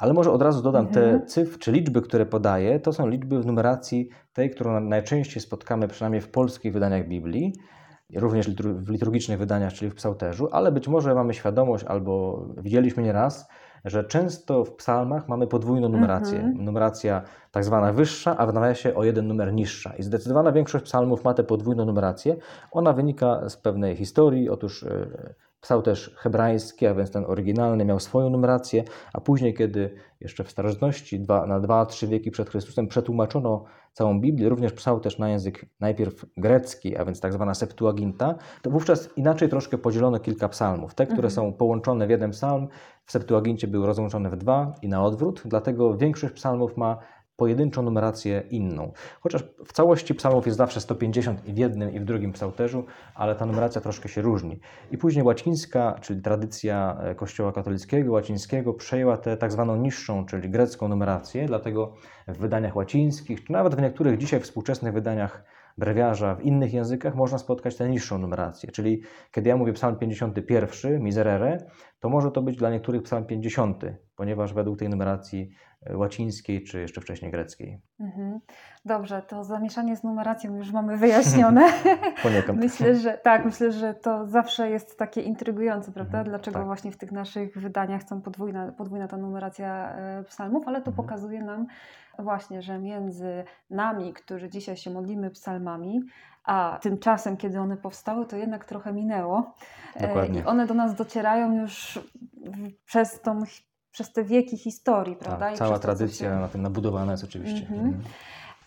Ale 0.00 0.12
może 0.12 0.32
od 0.32 0.42
razu 0.42 0.62
dodam, 0.62 0.86
mhm. 0.86 1.20
te 1.20 1.26
cyfry 1.26 1.58
czy 1.58 1.72
liczby, 1.72 2.02
które 2.02 2.26
podaję, 2.26 2.80
to 2.80 2.92
są 2.92 3.08
liczby 3.08 3.40
w 3.40 3.46
numeracji 3.46 4.08
tej, 4.32 4.50
którą 4.50 4.80
najczęściej 4.80 5.42
spotkamy 5.42 5.88
przynajmniej 5.88 6.20
w 6.20 6.28
polskich 6.30 6.72
wydaniach 6.72 7.08
Biblii, 7.08 7.52
również 8.16 8.50
w 8.60 8.90
liturgicznych 8.90 9.38
wydaniach, 9.38 9.72
czyli 9.72 9.90
w 9.90 9.94
psałterzu, 9.94 10.48
ale 10.52 10.72
być 10.72 10.88
może 10.88 11.14
mamy 11.14 11.34
świadomość 11.34 11.84
albo 11.84 12.44
widzieliśmy 12.56 13.02
nieraz, 13.02 13.48
że 13.84 14.04
często 14.04 14.64
w 14.64 14.74
psalmach 14.74 15.28
mamy 15.28 15.46
podwójną 15.46 15.88
numerację. 15.88 16.38
Mhm. 16.38 16.64
Numeracja 16.64 17.22
tak 17.50 17.64
zwana 17.64 17.92
wyższa, 17.92 18.36
a 18.36 18.46
w 18.46 18.54
nawiasie 18.54 18.94
o 18.94 19.04
jeden 19.04 19.26
numer 19.26 19.52
niższa. 19.52 19.96
I 19.98 20.02
zdecydowana 20.02 20.52
większość 20.52 20.84
psalmów 20.84 21.24
ma 21.24 21.34
tę 21.34 21.44
podwójną 21.44 21.84
numerację. 21.84 22.36
Ona 22.72 22.92
wynika 22.92 23.48
z 23.48 23.56
pewnej 23.56 23.96
historii. 23.96 24.48
Otóż 24.48 24.84
Psał 25.60 25.82
też 25.82 26.14
hebrajski, 26.18 26.86
a 26.86 26.94
więc 26.94 27.10
ten 27.10 27.24
oryginalny 27.24 27.84
miał 27.84 28.00
swoją 28.00 28.30
numerację, 28.30 28.84
a 29.12 29.20
później, 29.20 29.54
kiedy 29.54 29.94
jeszcze 30.20 30.44
w 30.44 30.50
starożytności, 30.50 31.20
dwa, 31.20 31.46
na 31.46 31.60
2-3 31.60 32.06
wieki 32.06 32.30
przed 32.30 32.50
Chrystusem, 32.50 32.88
przetłumaczono 32.88 33.64
całą 33.92 34.20
Biblię, 34.20 34.48
również 34.48 34.72
psał 34.72 35.00
też 35.00 35.18
na 35.18 35.28
język 35.30 35.66
najpierw 35.80 36.26
grecki, 36.36 36.96
a 36.96 37.04
więc 37.04 37.20
tak 37.20 37.32
zwana 37.32 37.54
Septuaginta, 37.54 38.34
to 38.62 38.70
wówczas 38.70 39.10
inaczej 39.16 39.48
troszkę 39.48 39.78
podzielono 39.78 40.20
kilka 40.20 40.48
psalmów. 40.48 40.94
Te, 40.94 41.06
które 41.06 41.28
mhm. 41.28 41.30
są 41.30 41.52
połączone 41.52 42.06
w 42.06 42.10
jeden 42.10 42.30
psalm, 42.30 42.68
w 43.04 43.12
Septuagincie 43.12 43.68
były 43.68 43.86
rozłączone 43.86 44.30
w 44.30 44.36
dwa 44.36 44.74
i 44.82 44.88
na 44.88 45.04
odwrót, 45.04 45.42
dlatego 45.44 45.96
większość 45.96 46.34
psalmów 46.34 46.76
ma 46.76 46.98
pojedynczą 47.40 47.82
numerację 47.82 48.42
inną. 48.50 48.92
Chociaż 49.20 49.44
w 49.66 49.72
całości 49.72 50.14
psalmów 50.14 50.46
jest 50.46 50.58
zawsze 50.58 50.80
150 50.80 51.48
i 51.48 51.52
w 51.52 51.58
jednym 51.58 51.92
i 51.92 52.00
w 52.00 52.04
drugim 52.04 52.32
psałterzu, 52.32 52.84
ale 53.14 53.34
ta 53.34 53.46
numeracja 53.46 53.80
troszkę 53.80 54.08
się 54.08 54.22
różni. 54.22 54.60
I 54.90 54.98
później 54.98 55.24
łacińska, 55.24 55.98
czyli 56.00 56.22
tradycja 56.22 56.96
e, 57.02 57.14
Kościoła 57.14 57.52
katolickiego, 57.52 58.12
łacińskiego, 58.12 58.74
przejęła 58.74 59.16
tę 59.16 59.36
tak 59.36 59.52
zwaną 59.52 59.76
niższą, 59.76 60.26
czyli 60.26 60.50
grecką 60.50 60.88
numerację, 60.88 61.46
dlatego 61.46 61.92
w 62.28 62.38
wydaniach 62.38 62.76
łacińskich, 62.76 63.44
czy 63.44 63.52
nawet 63.52 63.74
w 63.74 63.82
niektórych 63.82 64.18
dzisiaj 64.18 64.40
współczesnych 64.40 64.92
wydaniach 64.92 65.44
brewiarza 65.80 66.34
w 66.34 66.42
innych 66.42 66.72
językach 66.74 67.14
można 67.14 67.38
spotkać 67.38 67.76
tę 67.76 67.88
niższą 67.88 68.18
numerację. 68.18 68.70
Czyli 68.70 69.02
kiedy 69.32 69.48
ja 69.48 69.56
mówię 69.56 69.72
psalm 69.72 69.96
51, 69.96 71.02
miserere, 71.02 71.58
to 72.00 72.08
może 72.08 72.30
to 72.30 72.42
być 72.42 72.56
dla 72.56 72.70
niektórych 72.70 73.02
psalm 73.02 73.24
50, 73.24 73.82
ponieważ 74.16 74.54
według 74.54 74.78
tej 74.78 74.88
numeracji 74.88 75.50
e, 75.86 75.96
łacińskiej 75.96 76.64
czy 76.64 76.80
jeszcze 76.80 77.00
wcześniej 77.00 77.30
greckiej. 77.30 77.80
Mhm. 78.00 78.40
Dobrze, 78.84 79.22
to 79.22 79.44
zamieszanie 79.44 79.96
z 79.96 80.04
numeracją 80.04 80.56
już 80.56 80.72
mamy 80.72 80.96
wyjaśnione. 80.96 81.72
Poniekąd. 82.22 82.58
myślę, 82.58 82.94
że 82.94 83.18
tak, 83.18 83.44
myślę, 83.44 83.72
że 83.72 83.94
to 83.94 84.26
zawsze 84.26 84.70
jest 84.70 84.98
takie 84.98 85.20
intrygujące, 85.20 85.92
prawda? 85.92 86.18
Mhm, 86.18 86.28
Dlaczego 86.28 86.58
tak. 86.58 86.66
właśnie 86.66 86.92
w 86.92 86.96
tych 86.96 87.12
naszych 87.12 87.58
wydaniach 87.58 88.02
są 88.02 88.22
podwójna, 88.22 88.72
podwójna 88.72 89.08
ta 89.08 89.16
numeracja 89.16 89.92
e, 89.92 90.24
psalmów, 90.24 90.68
ale 90.68 90.82
to 90.82 90.90
mhm. 90.90 91.06
pokazuje 91.06 91.42
nam 91.42 91.66
właśnie, 92.22 92.62
że 92.62 92.78
między 92.78 93.44
nami, 93.70 94.12
którzy 94.12 94.48
dzisiaj 94.48 94.76
się 94.76 94.90
modlimy 94.90 95.30
psalmami, 95.30 96.00
a 96.44 96.78
tymczasem, 96.82 97.36
kiedy 97.36 97.60
one 97.60 97.76
powstały, 97.76 98.26
to 98.26 98.36
jednak 98.36 98.64
trochę 98.64 98.92
minęło. 98.92 99.54
E, 99.94 100.06
Dokładnie. 100.08 100.40
I 100.40 100.44
one 100.44 100.66
do 100.66 100.74
nas 100.74 100.94
docierają 100.94 101.60
już 101.60 101.98
przez, 102.86 103.20
tą, 103.20 103.42
przez 103.90 104.12
te 104.12 104.24
wieki 104.24 104.56
historii, 104.56 105.16
tak, 105.16 105.24
prawda? 105.24 105.46
Tak, 105.46 105.56
cała 105.58 105.78
tradycja 105.78 106.30
się... 106.30 106.40
na 106.40 106.48
tym 106.48 106.62
nabudowana 106.62 107.12
jest 107.12 107.24
oczywiście. 107.24 107.60
Mhm. 107.60 107.80
Mhm. 107.80 108.02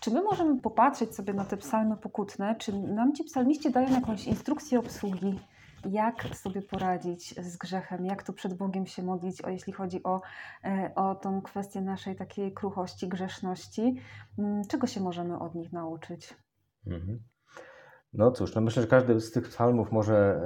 Czy 0.00 0.10
my 0.10 0.22
możemy 0.22 0.60
popatrzeć 0.60 1.14
sobie 1.14 1.34
na 1.34 1.44
te 1.44 1.56
psalmy 1.56 1.96
pokutne? 1.96 2.54
Czy 2.58 2.72
nam 2.72 3.12
ci 3.12 3.24
psalmiści 3.24 3.70
dają 3.70 3.90
jakąś 3.90 4.26
instrukcję 4.26 4.78
obsługi? 4.78 5.38
Jak 5.90 6.36
sobie 6.36 6.62
poradzić 6.62 7.34
z 7.40 7.56
grzechem, 7.56 8.06
jak 8.06 8.22
tu 8.22 8.32
przed 8.32 8.54
Bogiem 8.54 8.86
się 8.86 9.02
modlić, 9.02 9.42
o, 9.42 9.50
jeśli 9.50 9.72
chodzi 9.72 10.02
o, 10.02 10.20
e, 10.64 10.92
o 10.94 11.14
tą 11.14 11.42
kwestię 11.42 11.80
naszej 11.80 12.16
takiej 12.16 12.52
kruchości, 12.52 13.08
grzeszności. 13.08 13.96
Mm, 14.38 14.62
czego 14.64 14.86
się 14.86 15.00
możemy 15.00 15.38
od 15.38 15.54
nich 15.54 15.72
nauczyć? 15.72 16.34
Mhm. 16.86 17.22
No 18.14 18.30
cóż, 18.30 18.54
no 18.54 18.60
myślę, 18.60 18.82
że 18.82 18.88
każdy 18.88 19.20
z 19.20 19.32
tych 19.32 19.48
psalmów 19.48 19.92
może 19.92 20.40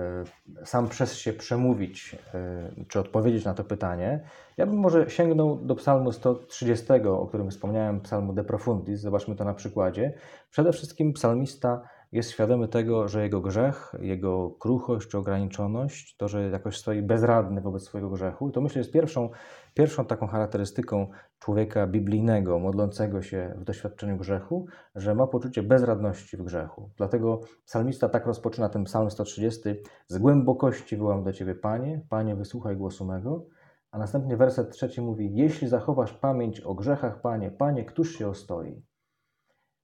e, 0.60 0.66
sam 0.66 0.88
przez 0.88 1.16
się 1.16 1.32
przemówić, 1.32 2.16
e, 2.34 2.70
czy 2.88 3.00
odpowiedzieć 3.00 3.44
na 3.44 3.54
to 3.54 3.64
pytanie. 3.64 4.20
Ja 4.56 4.66
bym 4.66 4.76
może 4.78 5.10
sięgnął 5.10 5.56
do 5.56 5.74
psalmu 5.74 6.12
130, 6.12 6.86
o 7.06 7.26
którym 7.26 7.50
wspomniałem, 7.50 8.00
psalmu 8.00 8.32
De 8.32 8.44
Profundis. 8.44 9.00
Zobaczmy 9.00 9.36
to 9.36 9.44
na 9.44 9.54
przykładzie. 9.54 10.14
Przede 10.50 10.72
wszystkim 10.72 11.12
psalmista 11.12 11.88
jest 12.12 12.30
świadomy 12.30 12.68
tego, 12.68 13.08
że 13.08 13.22
jego 13.22 13.40
grzech, 13.40 13.92
jego 14.00 14.50
kruchość 14.50 15.08
czy 15.08 15.18
ograniczoność, 15.18 16.16
to, 16.16 16.28
że 16.28 16.50
jakoś 16.50 16.78
stoi 16.78 17.02
bezradny 17.02 17.60
wobec 17.60 17.82
swojego 17.82 18.10
grzechu, 18.10 18.50
to 18.50 18.60
myślę 18.60 18.78
jest 18.78 18.92
pierwszą, 18.92 19.30
pierwszą 19.74 20.04
taką 20.04 20.26
charakterystyką 20.26 21.06
człowieka 21.38 21.86
biblijnego, 21.86 22.58
modlącego 22.58 23.22
się 23.22 23.54
w 23.58 23.64
doświadczeniu 23.64 24.16
grzechu, 24.16 24.66
że 24.94 25.14
ma 25.14 25.26
poczucie 25.26 25.62
bezradności 25.62 26.36
w 26.36 26.42
grzechu. 26.42 26.90
Dlatego 26.96 27.40
psalmista 27.64 28.08
tak 28.08 28.26
rozpoczyna 28.26 28.68
ten 28.68 28.84
psalm 28.84 29.10
130. 29.10 29.60
Z 30.06 30.18
głębokości 30.18 30.96
wołam 30.96 31.24
do 31.24 31.32
Ciebie, 31.32 31.54
Panie, 31.54 32.00
Panie, 32.08 32.36
wysłuchaj 32.36 32.76
głosu 32.76 33.04
mego. 33.04 33.46
A 33.90 33.98
następnie 33.98 34.36
werset 34.36 34.70
trzeci 34.70 35.00
mówi, 35.00 35.34
jeśli 35.34 35.68
zachowasz 35.68 36.12
pamięć 36.12 36.60
o 36.60 36.74
grzechach, 36.74 37.20
Panie, 37.20 37.50
Panie, 37.50 37.84
któż 37.84 38.18
się 38.18 38.28
ostoi? 38.28 38.82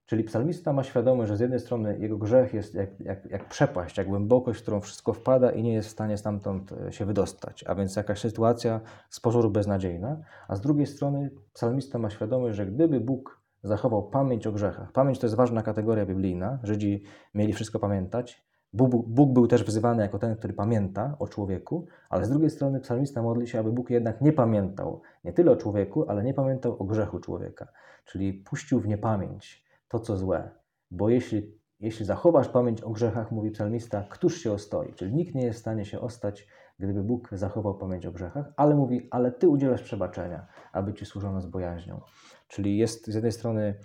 Czyli 0.05 0.23
psalmista 0.23 0.73
ma 0.73 0.83
świadomość, 0.83 1.29
że 1.29 1.37
z 1.37 1.39
jednej 1.39 1.59
strony 1.59 1.97
jego 1.99 2.17
grzech 2.17 2.53
jest 2.53 2.73
jak, 2.73 2.99
jak, 2.99 3.25
jak 3.25 3.49
przepaść, 3.49 3.97
jak 3.97 4.07
głębokość, 4.07 4.59
w 4.59 4.61
którą 4.61 4.81
wszystko 4.81 5.13
wpada 5.13 5.51
i 5.51 5.63
nie 5.63 5.73
jest 5.73 5.87
w 5.87 5.91
stanie 5.91 6.17
stamtąd 6.17 6.71
e, 6.71 6.93
się 6.93 7.05
wydostać, 7.05 7.63
a 7.67 7.75
więc 7.75 7.95
jakaś 7.95 8.19
sytuacja 8.19 8.81
z 9.09 9.19
pozoru 9.19 9.51
beznadziejna, 9.51 10.17
a 10.47 10.55
z 10.55 10.61
drugiej 10.61 10.87
strony 10.87 11.31
psalmista 11.53 11.99
ma 11.99 12.09
świadomość, 12.09 12.55
że 12.55 12.65
gdyby 12.65 12.99
Bóg 12.99 13.41
zachował 13.63 14.09
pamięć 14.09 14.47
o 14.47 14.51
grzechach, 14.51 14.91
pamięć 14.91 15.19
to 15.19 15.25
jest 15.25 15.35
ważna 15.35 15.63
kategoria 15.63 16.05
biblijna, 16.05 16.59
Żydzi 16.63 17.03
mieli 17.33 17.53
wszystko 17.53 17.79
pamiętać, 17.79 18.45
Bóg, 18.73 18.91
Bóg 19.07 19.33
był 19.33 19.47
też 19.47 19.63
wzywany 19.63 20.03
jako 20.03 20.19
ten, 20.19 20.35
który 20.35 20.53
pamięta 20.53 21.15
o 21.19 21.27
człowieku, 21.27 21.85
ale 22.09 22.25
z 22.25 22.29
drugiej 22.29 22.49
strony 22.49 22.79
psalmista 22.79 23.21
modli 23.21 23.47
się, 23.47 23.59
aby 23.59 23.71
Bóg 23.71 23.89
jednak 23.89 24.21
nie 24.21 24.33
pamiętał 24.33 25.01
nie 25.23 25.33
tyle 25.33 25.51
o 25.51 25.55
człowieku, 25.55 26.09
ale 26.09 26.23
nie 26.23 26.33
pamiętał 26.33 26.77
o 26.79 26.83
grzechu 26.83 27.19
człowieka, 27.19 27.67
czyli 28.05 28.33
puścił 28.33 28.79
w 28.79 28.87
niepamięć 28.87 29.64
to, 29.87 29.99
co 29.99 30.17
złe. 30.17 30.51
Bo 30.91 31.09
jeśli, 31.09 31.59
jeśli 31.79 32.05
zachowasz 32.05 32.49
pamięć 32.49 32.81
o 32.81 32.89
grzechach, 32.89 33.31
mówi 33.31 33.51
psalmista, 33.51 34.03
któż 34.09 34.41
się 34.41 34.51
ostoi? 34.51 34.93
Czyli 34.93 35.13
nikt 35.13 35.35
nie 35.35 35.45
jest 35.45 35.59
w 35.59 35.61
stanie 35.61 35.85
się 35.85 35.99
ostać, 35.99 36.47
gdyby 36.79 37.03
Bóg 37.03 37.29
zachował 37.31 37.77
pamięć 37.77 38.05
o 38.05 38.11
grzechach, 38.11 38.53
ale 38.57 38.75
mówi, 38.75 39.07
ale 39.11 39.31
Ty 39.31 39.49
udzielasz 39.49 39.81
przebaczenia, 39.81 40.47
aby 40.73 40.93
Ci 40.93 41.05
służono 41.05 41.41
z 41.41 41.45
bojaźnią. 41.45 42.01
Czyli 42.47 42.77
jest 42.77 43.07
z 43.07 43.13
jednej 43.13 43.31
strony 43.31 43.75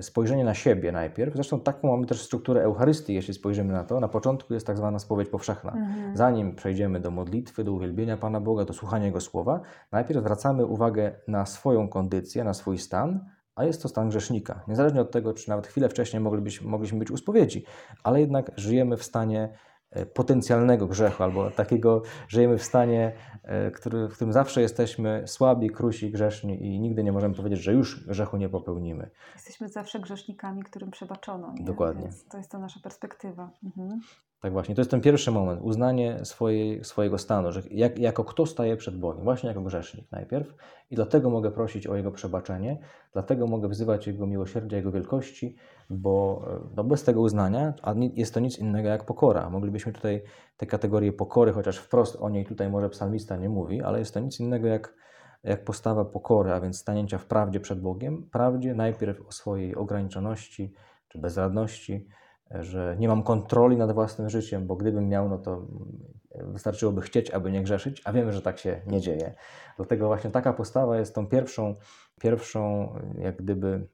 spojrzenie 0.00 0.44
na 0.44 0.54
siebie 0.54 0.92
najpierw. 0.92 1.34
Zresztą 1.34 1.60
taką 1.60 1.88
mamy 1.88 2.06
też 2.06 2.22
strukturę 2.22 2.62
Eucharystii, 2.62 3.14
jeśli 3.14 3.34
spojrzymy 3.34 3.72
na 3.72 3.84
to. 3.84 4.00
Na 4.00 4.08
początku 4.08 4.54
jest 4.54 4.66
tak 4.66 4.76
zwana 4.76 4.98
spowiedź 4.98 5.28
powszechna. 5.28 5.72
Mhm. 5.72 6.16
Zanim 6.16 6.54
przejdziemy 6.54 7.00
do 7.00 7.10
modlitwy, 7.10 7.64
do 7.64 7.72
uwielbienia 7.72 8.16
Pana 8.16 8.40
Boga, 8.40 8.64
do 8.64 8.72
słuchania 8.72 9.06
Jego 9.06 9.20
słowa, 9.20 9.60
najpierw 9.92 10.20
zwracamy 10.20 10.66
uwagę 10.66 11.20
na 11.28 11.46
swoją 11.46 11.88
kondycję, 11.88 12.44
na 12.44 12.54
swój 12.54 12.78
stan, 12.78 13.24
a 13.58 13.64
jest 13.64 13.82
to 13.82 13.88
stan 13.88 14.08
grzesznika. 14.08 14.60
Niezależnie 14.68 15.00
od 15.00 15.10
tego, 15.10 15.34
czy 15.34 15.48
nawet 15.48 15.66
chwilę 15.66 15.88
wcześniej 15.88 16.20
moglibyśmy, 16.20 16.68
mogliśmy 16.68 16.98
być 16.98 17.10
u 17.10 17.16
spowiedzi, 17.16 17.64
ale 18.02 18.20
jednak 18.20 18.50
żyjemy 18.56 18.96
w 18.96 19.04
stanie 19.04 19.48
potencjalnego 20.14 20.86
grzechu, 20.86 21.22
albo 21.22 21.50
takiego 21.50 22.02
żyjemy 22.28 22.58
w 22.58 22.64
stanie, 22.64 23.12
e, 23.42 23.70
który, 23.70 24.08
w 24.08 24.14
którym 24.14 24.32
zawsze 24.32 24.60
jesteśmy 24.60 25.22
słabi, 25.26 25.70
krusi, 25.70 26.10
grzeszni 26.10 26.66
i 26.66 26.80
nigdy 26.80 27.04
nie 27.04 27.12
możemy 27.12 27.34
powiedzieć, 27.34 27.60
że 27.60 27.72
już 27.72 28.06
grzechu 28.06 28.36
nie 28.36 28.48
popełnimy. 28.48 29.10
Jesteśmy 29.34 29.68
zawsze 29.68 30.00
grzesznikami, 30.00 30.62
którym 30.62 30.90
przebaczono. 30.90 31.52
Nie? 31.58 31.64
Dokładnie. 31.64 32.02
Więc 32.02 32.24
to 32.28 32.36
jest 32.36 32.50
to 32.50 32.58
nasza 32.58 32.80
perspektywa. 32.82 33.50
Mhm. 33.64 34.00
Tak 34.40 34.52
właśnie, 34.52 34.74
to 34.74 34.80
jest 34.80 34.90
ten 34.90 35.00
pierwszy 35.00 35.30
moment, 35.30 35.60
uznanie 35.62 36.24
swojej, 36.24 36.84
swojego 36.84 37.18
stanu, 37.18 37.52
że 37.52 37.62
jak, 37.70 37.98
jako 37.98 38.24
kto 38.24 38.46
staje 38.46 38.76
przed 38.76 38.98
Bogiem, 38.98 39.24
właśnie 39.24 39.48
jako 39.48 39.62
grzesznik 39.62 40.12
najpierw 40.12 40.54
i 40.90 40.94
dlatego 40.94 41.30
mogę 41.30 41.50
prosić 41.50 41.86
o 41.86 41.96
Jego 41.96 42.10
przebaczenie, 42.10 42.78
dlatego 43.12 43.46
mogę 43.46 43.68
wzywać 43.68 44.06
Jego 44.06 44.26
miłosierdzia, 44.26 44.76
Jego 44.76 44.92
wielkości, 44.92 45.56
bo 45.90 46.44
no 46.76 46.84
bez 46.84 47.04
tego 47.04 47.20
uznania 47.20 47.74
a 47.82 47.94
jest 48.14 48.34
to 48.34 48.40
nic 48.40 48.58
innego 48.58 48.88
jak 48.88 49.04
pokora. 49.04 49.50
Moglibyśmy 49.50 49.92
tutaj 49.92 50.22
te 50.56 50.66
kategorie 50.66 51.12
pokory, 51.12 51.52
chociaż 51.52 51.78
wprost 51.78 52.16
o 52.16 52.28
niej 52.28 52.46
tutaj 52.46 52.70
może 52.70 52.90
psalmista 52.90 53.36
nie 53.36 53.48
mówi, 53.48 53.82
ale 53.82 53.98
jest 53.98 54.14
to 54.14 54.20
nic 54.20 54.40
innego 54.40 54.66
jak, 54.66 54.94
jak 55.44 55.64
postawa 55.64 56.04
pokory, 56.04 56.52
a 56.52 56.60
więc 56.60 56.78
stanięcia 56.78 57.18
w 57.18 57.26
prawdzie 57.26 57.60
przed 57.60 57.80
Bogiem, 57.80 58.28
prawdzie 58.32 58.74
najpierw 58.74 59.26
o 59.26 59.32
swojej 59.32 59.76
ograniczoności 59.76 60.72
czy 61.08 61.18
bezradności, 61.18 62.08
że 62.50 62.96
nie 62.98 63.08
mam 63.08 63.22
kontroli 63.22 63.76
nad 63.76 63.92
własnym 63.92 64.30
życiem, 64.30 64.66
bo 64.66 64.76
gdybym 64.76 65.08
miał, 65.08 65.28
no 65.28 65.38
to 65.38 65.66
wystarczyłoby 66.34 67.00
chcieć, 67.00 67.30
aby 67.30 67.52
nie 67.52 67.62
grzeszyć, 67.62 68.02
a 68.04 68.12
wiemy, 68.12 68.32
że 68.32 68.42
tak 68.42 68.58
się 68.58 68.82
nie 68.86 69.00
dzieje. 69.00 69.34
Dlatego 69.76 70.06
właśnie 70.06 70.30
taka 70.30 70.52
postawa 70.52 70.98
jest 70.98 71.14
tą 71.14 71.26
pierwszą, 71.26 71.74
pierwszą 72.20 72.92
jak 73.18 73.36
gdyby 73.36 73.88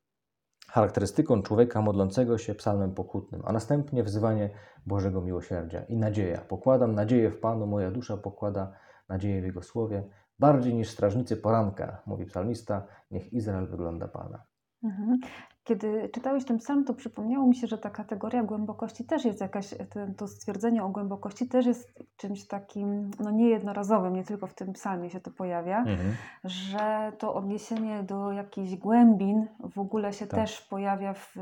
charakterystyką 0.75 1.43
człowieka 1.43 1.83
modlącego 1.83 2.39
się 2.39 2.55
psalmem 2.55 2.95
pokutnym, 2.95 3.43
a 3.45 3.53
następnie 3.53 4.03
wzywanie 4.05 4.51
Bożego 4.87 5.21
miłosierdzia 5.21 5.83
i 5.83 5.97
nadzieja. 5.97 6.41
Pokładam 6.41 6.95
nadzieję 6.95 7.31
w 7.31 7.41
Panu, 7.41 7.67
moja 7.67 7.91
dusza 7.91 8.17
pokłada 8.17 8.73
nadzieję 9.09 9.43
w 9.43 9.45
Jego 9.45 9.63
słowie. 9.63 10.05
Bardziej 10.39 10.75
niż 10.75 10.89
strażnicy 10.91 11.37
poranka, 11.37 12.03
mówi 12.07 12.27
psalmista, 12.27 12.87
niech 13.11 13.33
Izrael 13.33 13.67
wygląda 13.67 14.09
Pana. 14.09 14.45
Mhm. 14.85 15.19
Kiedy 15.65 16.09
czytałeś 16.09 16.45
ten 16.45 16.59
psalm, 16.59 16.85
to 16.85 16.95
przypomniało 16.95 17.47
mi 17.47 17.57
się, 17.57 17.67
że 17.67 17.79
ta 17.79 17.91
kategoria 17.91 18.43
głębokości 18.43 19.05
też 19.05 19.25
jest 19.25 19.41
jakaś, 19.41 19.75
to 20.17 20.29
stwierdzenie 20.29 20.85
o 20.85 20.89
głębokości 20.89 21.49
też 21.49 21.67
jest 21.67 21.99
czymś 22.17 22.47
takim 22.47 23.11
no 23.21 23.31
niejednorazowym, 23.31 24.17
nie 24.17 24.25
tylko 24.25 24.47
w 24.47 24.55
tym 24.55 24.73
psalmie 24.73 25.11
się 25.11 25.21
to 25.21 25.31
pojawia, 25.31 25.79
mhm. 25.79 26.17
że 26.45 27.13
to 27.19 27.35
odniesienie 27.35 28.03
do 28.03 28.33
jakichś 28.33 28.75
głębin 28.75 29.47
w 29.75 29.79
ogóle 29.79 30.13
się 30.13 30.27
tak. 30.27 30.41
też 30.41 30.61
pojawia 30.61 31.15
w, 31.15 31.37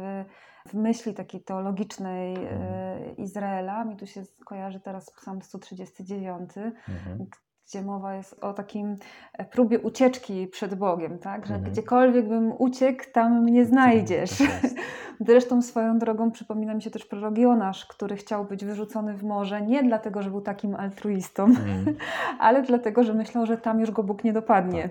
w 0.68 0.74
myśli 0.74 1.14
takiej 1.14 1.40
teologicznej 1.40 2.34
mhm. 2.36 2.62
E, 2.62 3.12
Izraela. 3.12 3.84
Mi 3.84 3.96
tu 3.96 4.06
się 4.06 4.22
kojarzy 4.44 4.80
teraz 4.80 5.10
psalm 5.10 5.42
139, 5.42 6.50
mhm 6.88 7.26
gdzie 7.72 7.82
mowa 7.82 8.14
jest 8.14 8.44
o 8.44 8.52
takim 8.52 8.96
e, 9.32 9.44
próbie 9.44 9.80
ucieczki 9.80 10.46
przed 10.46 10.74
Bogiem, 10.74 11.18
tak? 11.18 11.46
Że 11.46 11.54
mhm. 11.54 11.72
gdziekolwiek 11.72 12.28
bym 12.28 12.52
uciekł, 12.58 13.04
tam 13.12 13.42
mnie 13.42 13.64
znajdziesz. 13.64 14.38
Tak 14.38 14.70
Zresztą 15.28 15.62
swoją 15.62 15.98
drogą 15.98 16.30
przypomina 16.30 16.74
mi 16.74 16.82
się 16.82 16.90
też 16.90 17.04
prorok 17.04 17.38
Jonasz, 17.38 17.86
który 17.86 18.16
chciał 18.16 18.44
być 18.44 18.64
wyrzucony 18.64 19.14
w 19.14 19.24
morze 19.24 19.62
nie 19.62 19.82
dlatego, 19.82 20.22
że 20.22 20.30
był 20.30 20.40
takim 20.40 20.74
altruistą, 20.74 21.44
mhm. 21.44 21.96
ale 22.46 22.62
dlatego, 22.62 23.04
że 23.04 23.14
myślał, 23.14 23.46
że 23.46 23.56
tam 23.56 23.80
już 23.80 23.90
go 23.90 24.02
Bóg 24.02 24.24
nie 24.24 24.32
dopadnie. 24.32 24.88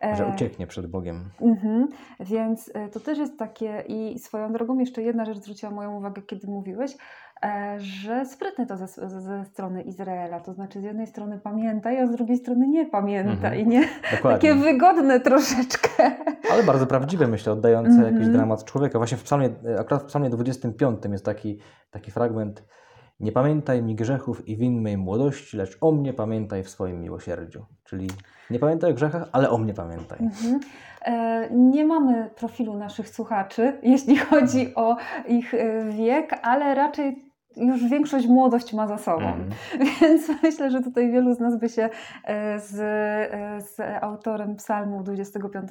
Tak. 0.00 0.16
Że 0.16 0.26
e, 0.26 0.34
ucieknie 0.34 0.66
przed 0.66 0.86
Bogiem. 0.86 1.24
Mhm. 1.40 1.88
Więc 2.20 2.70
e, 2.74 2.88
to 2.88 3.00
też 3.00 3.18
jest 3.18 3.38
takie 3.38 3.84
i 3.88 4.18
swoją 4.18 4.52
drogą 4.52 4.78
jeszcze 4.78 5.02
jedna 5.02 5.24
rzecz 5.24 5.38
zwróciła 5.38 5.72
moją 5.72 5.96
uwagę, 5.96 6.22
kiedy 6.22 6.46
mówiłeś, 6.46 6.96
że 7.78 8.26
sprytne 8.26 8.66
to 8.66 8.76
ze, 8.76 8.86
ze, 9.20 9.44
strony 9.44 9.82
Izraela. 9.82 10.40
To 10.40 10.52
znaczy, 10.52 10.80
z 10.80 10.84
jednej 10.84 11.06
strony 11.06 11.38
pamiętaj, 11.38 12.00
a 12.00 12.06
z 12.06 12.10
drugiej 12.10 12.36
strony 12.36 12.68
nie 12.68 12.86
pamięta 12.86 13.48
mhm. 13.48 13.68
nie 13.68 13.88
takie 14.22 14.54
wygodne 14.54 15.20
troszeczkę. 15.20 15.88
Ale 16.52 16.62
bardzo 16.62 16.86
prawdziwe, 16.86 17.26
myślę, 17.26 17.52
oddające 17.52 17.90
mhm. 17.90 18.14
jakiś 18.14 18.28
dramat 18.28 18.64
człowieka. 18.64 18.98
Właśnie 18.98 19.16
w 19.16 19.22
psalmie, 19.22 19.50
akurat 19.80 20.02
w 20.02 20.06
psalmie 20.06 20.30
25 20.30 20.98
jest 21.12 21.24
taki, 21.24 21.58
taki 21.90 22.10
fragment. 22.10 22.64
Nie 23.20 23.32
pamiętaj 23.32 23.82
mi 23.82 23.94
grzechów 23.94 24.48
i 24.48 24.56
win 24.56 24.80
mej 24.80 24.96
młodości, 24.96 25.56
lecz 25.56 25.78
o 25.80 25.92
mnie 25.92 26.12
pamiętaj 26.12 26.62
w 26.62 26.68
swoim 26.68 27.00
miłosierdziu. 27.00 27.66
Czyli 27.84 28.10
nie 28.50 28.58
pamiętaj 28.58 28.90
o 28.90 28.94
grzechach, 28.94 29.28
ale 29.32 29.50
o 29.50 29.58
mnie 29.58 29.74
pamiętaj. 29.74 30.18
Mhm. 30.20 30.60
E, 31.02 31.48
nie 31.50 31.84
mamy 31.84 32.30
profilu 32.36 32.76
naszych 32.76 33.08
słuchaczy, 33.08 33.78
jeśli 33.82 34.16
chodzi 34.16 34.74
o 34.74 34.96
ich 35.28 35.54
e, 35.54 35.84
wiek, 35.84 36.38
ale 36.42 36.74
raczej 36.74 37.27
już 37.56 37.90
większość 37.90 38.26
młodość 38.26 38.72
ma 38.72 38.86
za 38.86 38.98
sobą. 38.98 39.26
Mm. 39.26 39.50
Więc 40.00 40.22
myślę, 40.42 40.70
że 40.70 40.80
tutaj 40.80 41.12
wielu 41.12 41.34
z 41.34 41.40
nas 41.40 41.58
by 41.58 41.68
się 41.68 41.88
e, 42.24 42.60
z, 42.60 42.74
e, 42.80 43.60
z 43.60 43.80
autorem 44.02 44.56
psalmu 44.56 45.02
25 45.02 45.68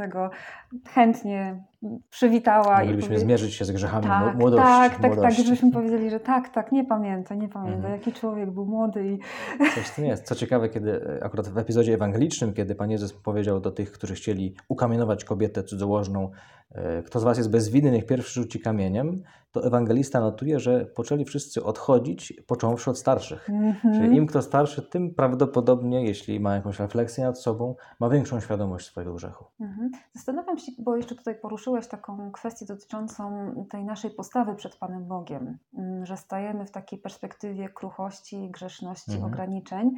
chętnie 0.87 1.63
przywitała. 2.09 2.79
Moglibyśmy 2.79 3.09
powie... 3.09 3.19
zmierzyć 3.19 3.53
się 3.53 3.65
z 3.65 3.71
grzechami 3.71 4.07
tak, 4.07 4.35
młodości. 4.35 4.65
Tak, 4.65 4.91
tak, 4.91 5.01
młodości. 5.01 5.37
tak, 5.37 5.45
żebyśmy 5.45 5.71
powiedzieli, 5.71 6.09
że 6.09 6.19
tak, 6.19 6.49
tak, 6.49 6.71
nie 6.71 6.85
pamiętam, 6.85 7.39
nie 7.39 7.49
pamiętam, 7.49 7.85
mm. 7.85 7.91
jaki 7.91 8.13
człowiek 8.13 8.51
był 8.51 8.65
młody. 8.65 9.07
I... 9.07 9.19
Coś 9.75 9.89
tym 9.89 10.05
jest. 10.05 10.23
Co 10.23 10.35
ciekawe, 10.35 10.69
kiedy 10.69 11.19
akurat 11.21 11.47
w 11.47 11.57
epizodzie 11.57 11.93
ewangelicznym, 11.93 12.53
kiedy 12.53 12.75
Pan 12.75 12.91
Jezus 12.91 13.13
powiedział 13.13 13.59
do 13.59 13.71
tych, 13.71 13.91
którzy 13.91 14.15
chcieli 14.15 14.55
ukamienować 14.69 15.25
kobietę 15.25 15.63
cudzołożną, 15.63 16.31
e, 16.71 17.03
kto 17.03 17.19
z 17.19 17.23
was 17.23 17.37
jest 17.37 17.51
bez 17.51 17.69
winy, 17.69 17.91
niech 17.91 18.05
pierwszy 18.05 18.33
rzuci 18.33 18.59
kamieniem, 18.59 19.23
to 19.57 19.67
ewangelista 19.67 20.19
notuje, 20.19 20.59
że 20.59 20.85
poczęli 20.85 21.25
wszyscy 21.25 21.63
odchodzić, 21.63 22.33
począwszy 22.47 22.89
od 22.89 22.97
starszych. 22.97 23.49
Mm 23.49 23.73
-hmm. 23.73 23.93
Czyli 23.93 24.17
im 24.17 24.27
kto 24.27 24.41
starszy, 24.41 24.81
tym 24.81 25.15
prawdopodobnie, 25.15 26.05
jeśli 26.05 26.39
ma 26.39 26.55
jakąś 26.55 26.79
refleksję 26.79 27.23
nad 27.23 27.39
sobą, 27.39 27.75
ma 27.99 28.09
większą 28.09 28.39
świadomość 28.39 28.87
swojego 28.87 29.13
grzechu. 29.13 29.45
Mm 29.59 29.73
-hmm. 29.73 29.97
Zastanawiam 30.13 30.57
się, 30.57 30.71
bo 30.79 30.95
jeszcze 30.95 31.15
tutaj 31.15 31.39
poruszyłeś 31.39 31.87
taką 31.87 32.31
kwestię 32.31 32.65
dotyczącą 32.65 33.53
tej 33.69 33.85
naszej 33.85 34.11
postawy 34.11 34.55
przed 34.55 34.75
Panem 34.75 35.07
Bogiem, 35.07 35.57
mm, 35.77 36.05
że 36.05 36.17
stajemy 36.17 36.65
w 36.65 36.71
takiej 36.71 36.99
perspektywie 36.99 37.69
kruchości, 37.69 38.49
grzeszności, 38.51 39.11
mm 39.11 39.23
-hmm. 39.23 39.27
ograniczeń. 39.27 39.91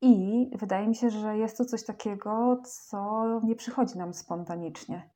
I 0.00 0.50
wydaje 0.58 0.88
mi 0.88 0.94
się, 0.94 1.10
że 1.10 1.38
jest 1.38 1.58
to 1.58 1.64
coś 1.64 1.84
takiego, 1.84 2.62
co 2.64 3.40
nie 3.44 3.56
przychodzi 3.56 3.98
nam 3.98 4.14
spontanicznie 4.14 5.10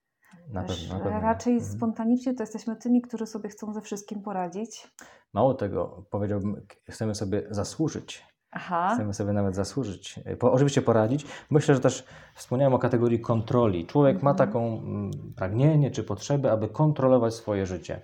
Na 0.53 0.63
pewno, 0.63 0.95
na 0.99 1.05
pewno. 1.05 1.21
Raczej 1.21 1.55
Mhm. 1.55 1.73
spontanicznie 1.73 2.35
to 2.35 2.43
jesteśmy 2.43 2.77
tymi, 2.77 3.03
którzy 3.03 3.27
sobie 3.27 3.49
chcą 3.49 3.73
ze 3.73 3.81
wszystkim 3.81 4.23
poradzić. 4.23 4.93
Mało 5.33 5.55
tego, 5.55 6.07
powiedziałbym, 6.11 6.67
chcemy 6.91 7.15
sobie 7.15 7.43
zasłużyć. 7.51 8.25
Aha. 8.51 8.91
Chcemy 8.95 9.15
sobie 9.15 9.33
nawet 9.33 9.55
zasłużyć. 9.55 10.21
Po, 10.39 10.53
oczywiście 10.53 10.83
poradzić. 10.83 11.27
Myślę, 11.51 11.75
że 11.75 11.81
też 11.81 12.05
wspomniałem 12.35 12.75
o 12.75 12.79
kategorii 12.79 13.21
kontroli. 13.21 13.87
Człowiek 13.87 14.23
ma 14.23 14.31
Mhm. 14.31 14.49
taką 14.49 14.79
mm, 14.79 15.11
pragnienie 15.37 15.91
czy 15.91 16.05
potrzebę, 16.05 16.53
aby 16.53 16.69
kontrolować 16.69 17.35
swoje 17.35 17.67
życie. 17.67 18.01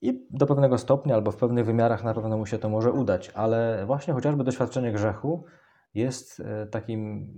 I 0.00 0.26
do 0.30 0.46
pewnego 0.46 0.78
stopnia 0.78 1.14
albo 1.14 1.30
w 1.30 1.36
pewnych 1.36 1.66
wymiarach 1.66 2.04
na 2.04 2.14
pewno 2.14 2.36
mu 2.38 2.46
się 2.46 2.58
to 2.58 2.68
może 2.68 2.92
udać, 2.92 3.30
ale 3.34 3.86
właśnie 3.86 4.14
chociażby 4.14 4.44
doświadczenie 4.44 4.92
grzechu 4.92 5.44
jest 5.94 6.40
e, 6.40 6.66
takim 6.66 7.28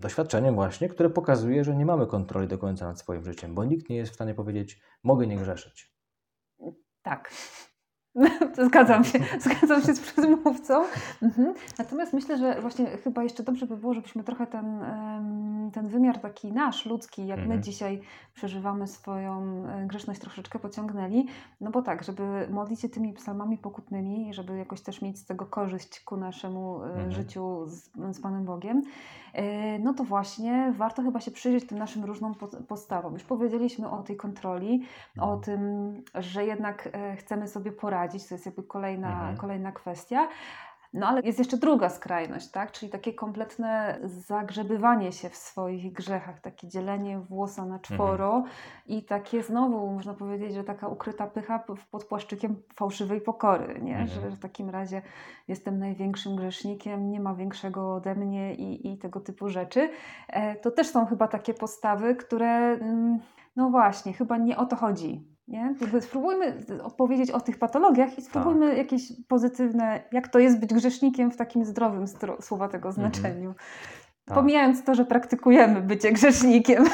doświadczeniem 0.00 0.54
właśnie, 0.54 0.88
które 0.88 1.10
pokazuje, 1.10 1.64
że 1.64 1.76
nie 1.76 1.86
mamy 1.86 2.06
kontroli 2.06 2.48
do 2.48 2.58
końca 2.58 2.86
nad 2.86 2.98
swoim 2.98 3.24
życiem, 3.24 3.54
bo 3.54 3.64
nikt 3.64 3.88
nie 3.88 3.96
jest 3.96 4.12
w 4.12 4.14
stanie 4.14 4.34
powiedzieć, 4.34 4.82
mogę 5.02 5.26
nie 5.26 5.36
grzeszyć. 5.36 5.94
Tak. 7.02 7.32
Zgadzam 8.66 9.04
się, 9.04 9.18
zgadzam 9.38 9.82
się 9.82 9.94
z 9.94 10.00
przedmówcą. 10.00 10.84
Mhm. 11.22 11.54
Natomiast 11.78 12.12
myślę, 12.12 12.38
że 12.38 12.60
właśnie 12.60 12.86
chyba 12.86 13.22
jeszcze 13.22 13.42
dobrze 13.42 13.66
by 13.66 13.76
było, 13.76 13.94
żebyśmy 13.94 14.24
trochę 14.24 14.46
ten, 14.46 14.80
ten 15.72 15.88
wymiar 15.88 16.18
taki 16.18 16.52
nasz, 16.52 16.86
ludzki, 16.86 17.26
jak 17.26 17.38
my 17.38 17.44
Mhm. 17.44 17.62
dzisiaj 17.62 18.00
przeżywamy 18.34 18.86
swoją 18.86 19.64
e, 19.68 19.86
grzeszność 19.86 20.20
troszeczkę 20.20 20.58
pociągnęli. 20.58 21.26
No 21.60 21.70
bo 21.70 21.82
tak, 21.82 22.04
żeby 22.04 22.46
modlić 22.50 22.80
się 22.80 22.88
tymi 22.88 23.12
psalmami 23.12 23.58
pokutnymi, 23.58 24.34
żeby 24.34 24.56
jakoś 24.56 24.80
też 24.80 25.02
mieć 25.02 25.18
z 25.18 25.24
tego 25.26 25.46
korzyść 25.46 26.00
ku 26.00 26.16
naszemu 26.16 26.82
e, 26.82 26.86
Mhm. 26.86 27.12
życiu 27.12 27.66
z, 27.66 27.90
z 28.16 28.20
Panem 28.20 28.44
Bogiem, 28.44 28.82
e, 29.34 29.78
no 29.78 29.94
to 29.94 30.04
właśnie 30.04 30.72
warto 30.76 31.02
chyba 31.02 31.20
się 31.20 31.30
przyjrzeć 31.30 31.66
tym 31.68 31.78
naszym 31.78 32.04
różnym 32.04 32.34
po- 32.34 32.48
postawom. 32.68 33.12
Już 33.12 33.24
powiedzieliśmy 33.24 33.90
o 33.90 34.02
tej 34.02 34.16
kontroli, 34.16 34.82
o 35.20 35.34
Mhm. 35.34 35.40
tym, 35.40 35.60
że 36.14 36.44
jednak 36.46 36.88
chcemy 37.18 37.48
sobie 37.48 37.72
poradzić, 37.72 38.09
to 38.18 38.34
jest 38.34 38.46
jakby 38.46 38.62
kolejna, 38.62 39.08
Mhm. 39.12 39.36
kolejna 39.36 39.72
kwestia. 39.72 40.28
No 40.92 41.06
ale 41.08 41.20
jest 41.20 41.38
jeszcze 41.38 41.56
druga 41.56 41.88
skrajność, 41.88 42.50
tak? 42.50 42.72
Czyli 42.72 42.92
takie 42.92 43.14
kompletne 43.14 43.98
zagrzebywanie 44.04 45.12
się 45.12 45.28
w 45.30 45.36
swoich 45.36 45.92
grzechach, 45.92 46.40
takie 46.40 46.68
dzielenie 46.68 47.18
włosa 47.18 47.64
na 47.64 47.78
czworo 47.78 48.44
i 48.86 49.02
takie 49.04 49.42
znowu, 49.42 49.90
można 49.92 50.14
powiedzieć, 50.14 50.54
że 50.54 50.64
taka 50.64 50.88
ukryta 50.88 51.26
pycha 51.26 51.64
pod 51.90 52.04
płaszczykiem 52.04 52.56
fałszywej 52.74 53.20
pokory, 53.20 53.80
nie? 53.82 53.98
Mhm. 53.98 54.20
Że 54.20 54.36
w 54.36 54.38
takim 54.40 54.70
razie 54.70 55.02
jestem 55.48 55.78
największym 55.78 56.36
grzesznikiem, 56.36 57.10
nie 57.10 57.20
ma 57.20 57.34
większego 57.34 57.94
ode 57.94 58.14
mnie 58.14 58.54
i, 58.54 58.92
i 58.92 58.98
tego 58.98 59.20
typu 59.20 59.48
rzeczy. 59.48 59.90
E, 60.28 60.54
To 60.56 60.70
też 60.70 60.88
są 60.88 61.06
chyba 61.06 61.28
takie 61.28 61.54
postawy, 61.54 62.16
które, 62.16 62.48
mm, 62.72 63.18
no 63.56 63.70
właśnie, 63.70 64.12
chyba 64.12 64.36
nie 64.36 64.56
o 64.56 64.66
to 64.66 64.76
chodzi. 64.76 65.29
Nie? 65.50 65.74
Jakby 65.80 66.00
spróbujmy 66.02 66.56
opowiedzieć 66.82 67.30
o 67.30 67.40
tych 67.40 67.58
patologiach 67.58 68.18
i 68.18 68.22
spróbujmy 68.22 68.68
Tak. 68.68 68.78
jakieś 68.78 69.02
pozytywne, 69.28 70.02
jak 70.12 70.28
to 70.28 70.38
jest 70.38 70.60
być 70.60 70.74
grzesznikiem 70.74 71.30
w 71.30 71.36
takim 71.36 71.64
zdrowym 71.64 72.04
słowa 72.40 72.68
tego 72.68 72.88
Mhm. 72.88 72.94
znaczeniu. 73.12 73.54
Tak. 74.24 74.34
Pomijając 74.38 74.84
to, 74.84 74.94
że 74.94 75.04
praktykujemy 75.04 75.82
bycie 75.82 76.12
grzesznikiem. 76.12 76.84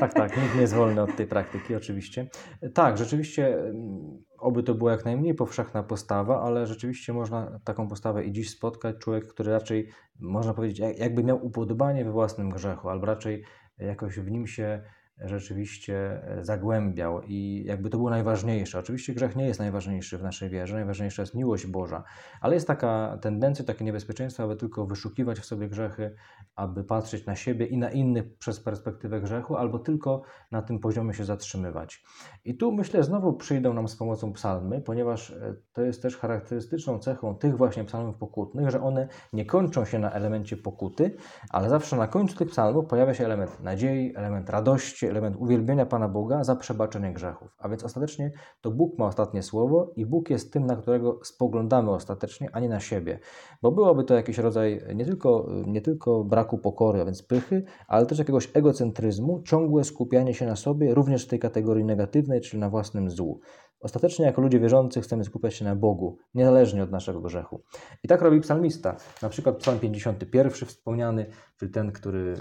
Tak, 0.00 0.14
tak, 0.14 0.36
nikt 0.42 0.54
nie 0.54 0.60
jest 0.60 0.74
wolny 0.74 1.02
od 1.02 1.16
tej 1.16 1.26
praktyki, 1.26 1.74
oczywiście. 1.74 2.28
Tak, 2.74 2.98
rzeczywiście, 2.98 3.58
mm, 3.58 4.22
oby 4.38 4.62
to 4.62 4.74
była 4.74 4.92
jak 4.92 5.04
najmniej 5.04 5.34
powszechna 5.34 5.82
postawa, 5.82 6.42
ale 6.42 6.66
rzeczywiście 6.66 7.12
można 7.12 7.60
taką 7.64 7.88
postawę 7.88 8.24
i 8.24 8.32
dziś 8.32 8.50
spotkać. 8.50 8.96
Człowiek, 8.98 9.26
który 9.26 9.52
raczej, 9.52 9.88
można 10.20 10.54
powiedzieć, 10.54 10.78
jak- 10.78 10.98
jakby 10.98 11.24
miał 11.24 11.46
upodobanie 11.46 12.04
we 12.04 12.12
własnym 12.12 12.50
grzechu, 12.50 12.88
albo 12.88 13.06
raczej 13.06 13.44
jakoś 13.78 14.18
w 14.18 14.30
nim 14.30 14.46
się 14.46 14.82
rzeczywiście 15.20 16.22
e, 16.28 16.44
zagłębiał 16.44 17.22
i 17.22 17.64
jakby 17.66 17.90
to 17.90 17.96
było 17.96 18.10
najważniejsze. 18.10 18.78
Oczywiście 18.78 19.14
grzech 19.14 19.36
nie 19.36 19.46
jest 19.46 19.60
najważniejszy 19.60 20.18
w 20.18 20.22
naszej 20.22 20.50
wierze, 20.50 20.74
najważniejsza 20.74 21.22
jest 21.22 21.34
miłość 21.34 21.66
Boża, 21.66 22.04
ale 22.40 22.54
jest 22.54 22.66
taka 22.66 23.18
tendencja, 23.20 23.64
takie 23.64 23.84
niebezpieczeństwo, 23.84 24.42
aby 24.42 24.56
tylko 24.56 24.86
wyszukiwać 24.86 25.38
w 25.38 25.44
sobie 25.44 25.68
grzechy, 25.68 26.14
aby 26.56 26.84
patrzeć 26.84 27.26
na 27.26 27.36
siebie 27.36 27.66
i 27.66 27.78
na 27.78 27.90
innych 27.90 28.38
przez 28.38 28.60
perspektywę 28.60 29.20
grzechu, 29.20 29.56
albo 29.56 29.78
tylko 29.78 30.22
na 30.50 30.62
tym 30.62 30.78
poziomie 30.78 31.14
się 31.14 31.24
zatrzymywać. 31.24 32.04
I 32.44 32.56
tu 32.56 32.72
myślę, 32.72 33.02
znowu 33.02 33.32
przyjdą 33.32 33.74
nam 33.74 33.88
z 33.88 33.96
pomocą 33.96 34.32
psalmy, 34.32 34.80
ponieważ 34.80 35.30
e, 35.30 35.54
to 35.72 35.82
jest 35.82 36.02
też 36.02 36.16
charakterystyczną 36.16 36.98
cechą 36.98 37.34
tych 37.34 37.56
właśnie 37.56 37.84
psalmów 37.84 38.16
pokutnych, 38.16 38.70
że 38.70 38.82
one 38.82 39.08
nie 39.32 39.46
kończą 39.46 39.84
się 39.84 39.98
na 39.98 40.10
elemencie 40.10 40.56
pokuty, 40.56 41.16
ale 41.50 41.68
zawsze 41.68 41.96
na 41.96 42.06
końcu 42.06 42.36
tych 42.36 42.48
psalmów 42.48 42.86
pojawia 42.86 43.14
się 43.14 43.24
element 43.24 43.60
nadziei, 43.60 44.16
element 44.16 44.50
radości, 44.50 45.03
element 45.10 45.36
uwielbienia 45.36 45.86
Pana 45.86 46.08
Boga 46.08 46.44
za 46.44 46.56
przebaczenie 46.56 47.12
grzechów. 47.12 47.56
A 47.58 47.68
więc 47.68 47.84
ostatecznie 47.84 48.32
to 48.60 48.70
Bóg 48.70 48.98
ma 48.98 49.06
ostatnie 49.06 49.42
słowo 49.42 49.92
i 49.96 50.06
Bóg 50.06 50.30
jest 50.30 50.52
tym, 50.52 50.66
na 50.66 50.76
którego 50.76 51.20
spoglądamy 51.22 51.90
ostatecznie, 51.90 52.48
a 52.52 52.60
nie 52.60 52.68
na 52.68 52.80
siebie. 52.80 53.18
Bo 53.62 53.72
byłoby 53.72 54.04
to 54.04 54.14
jakiś 54.14 54.38
rodzaj 54.38 54.80
nie 54.94 55.04
tylko, 55.04 55.48
nie 55.66 55.80
tylko 55.80 56.24
braku 56.24 56.58
pokory, 56.58 57.00
a 57.00 57.04
więc 57.04 57.22
pychy, 57.22 57.64
ale 57.88 58.06
też 58.06 58.18
jakiegoś 58.18 58.50
egocentryzmu, 58.54 59.42
ciągłe 59.42 59.84
skupianie 59.84 60.34
się 60.34 60.46
na 60.46 60.56
sobie, 60.56 60.94
również 60.94 61.24
w 61.24 61.28
tej 61.28 61.38
kategorii 61.38 61.84
negatywnej, 61.84 62.40
czyli 62.40 62.60
na 62.60 62.70
własnym 62.70 63.10
złu. 63.10 63.40
Ostatecznie 63.84 64.24
jako 64.24 64.42
ludzie 64.42 64.60
wierzący 64.60 65.00
chcemy 65.00 65.24
skupiać 65.24 65.54
się 65.54 65.64
na 65.64 65.76
Bogu, 65.76 66.18
niezależnie 66.34 66.82
od 66.82 66.90
naszego 66.90 67.20
grzechu. 67.20 67.62
I 68.02 68.08
tak 68.08 68.22
robi 68.22 68.40
psalmista. 68.40 68.96
Na 69.22 69.28
przykład 69.28 69.56
psalm 69.56 69.78
51 69.78 70.52
wspomniany, 70.52 71.26
czyli 71.58 71.72
ten, 71.72 71.92
który 71.92 72.34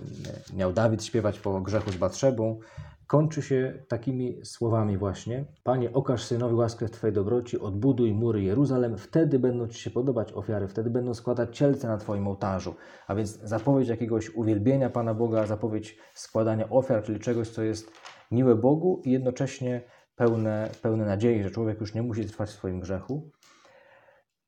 miał 0.55 0.73
Dawid 0.73 1.03
śpiewać 1.03 1.39
po 1.39 1.61
grzechu 1.61 1.91
z 1.91 1.97
Batrzebą, 1.97 2.59
kończy 3.07 3.41
się 3.41 3.73
takimi 3.87 4.45
słowami 4.45 4.97
właśnie. 4.97 5.45
Panie, 5.63 5.93
okaż 5.93 6.23
synowi 6.23 6.55
łaskę 6.55 6.89
Twojej 6.89 7.13
dobroci, 7.13 7.59
odbuduj 7.59 8.13
mury 8.13 8.41
Jeruzalem, 8.41 8.97
wtedy 8.97 9.39
będą 9.39 9.67
Ci 9.67 9.81
się 9.81 9.91
podobać 9.91 10.33
ofiary, 10.33 10.67
wtedy 10.67 10.89
będą 10.89 11.13
składać 11.13 11.57
cielce 11.57 11.87
na 11.87 11.97
Twoim 11.97 12.27
ołtarzu. 12.27 12.75
A 13.07 13.15
więc 13.15 13.39
zapowiedź 13.39 13.87
jakiegoś 13.87 14.29
uwielbienia 14.29 14.89
Pana 14.89 15.13
Boga, 15.13 15.45
zapowiedź 15.45 15.97
składania 16.13 16.69
ofiar, 16.69 17.03
czyli 17.03 17.19
czegoś, 17.19 17.49
co 17.49 17.63
jest 17.63 17.91
miłe 18.31 18.55
Bogu 18.55 19.01
i 19.05 19.11
jednocześnie 19.11 19.81
pełne, 20.15 20.69
pełne 20.81 21.05
nadziei, 21.05 21.43
że 21.43 21.51
człowiek 21.51 21.81
już 21.81 21.93
nie 21.93 22.01
musi 22.01 22.25
trwać 22.25 22.49
w 22.49 22.53
swoim 22.53 22.79
grzechu. 22.79 23.31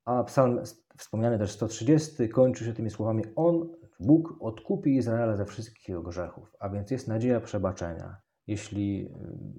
A 0.06 0.24
psalm 0.24 0.62
wspomniany 0.98 1.38
też 1.38 1.52
130 1.52 2.30
kończy 2.30 2.66
się 2.66 2.74
tymi 2.74 2.90
słowami: 2.90 3.24
On, 3.36 3.70
Bóg, 4.00 4.34
odkupi 4.40 4.96
Izraela 4.96 5.36
ze 5.36 5.46
wszystkich 5.46 5.90
jego 5.90 6.02
grzechów. 6.02 6.56
A 6.60 6.70
więc 6.70 6.92
jest 6.92 7.08
nadzieja 7.08 7.42
przebaczenia. 7.42 8.18
Jeśli 8.48 9.06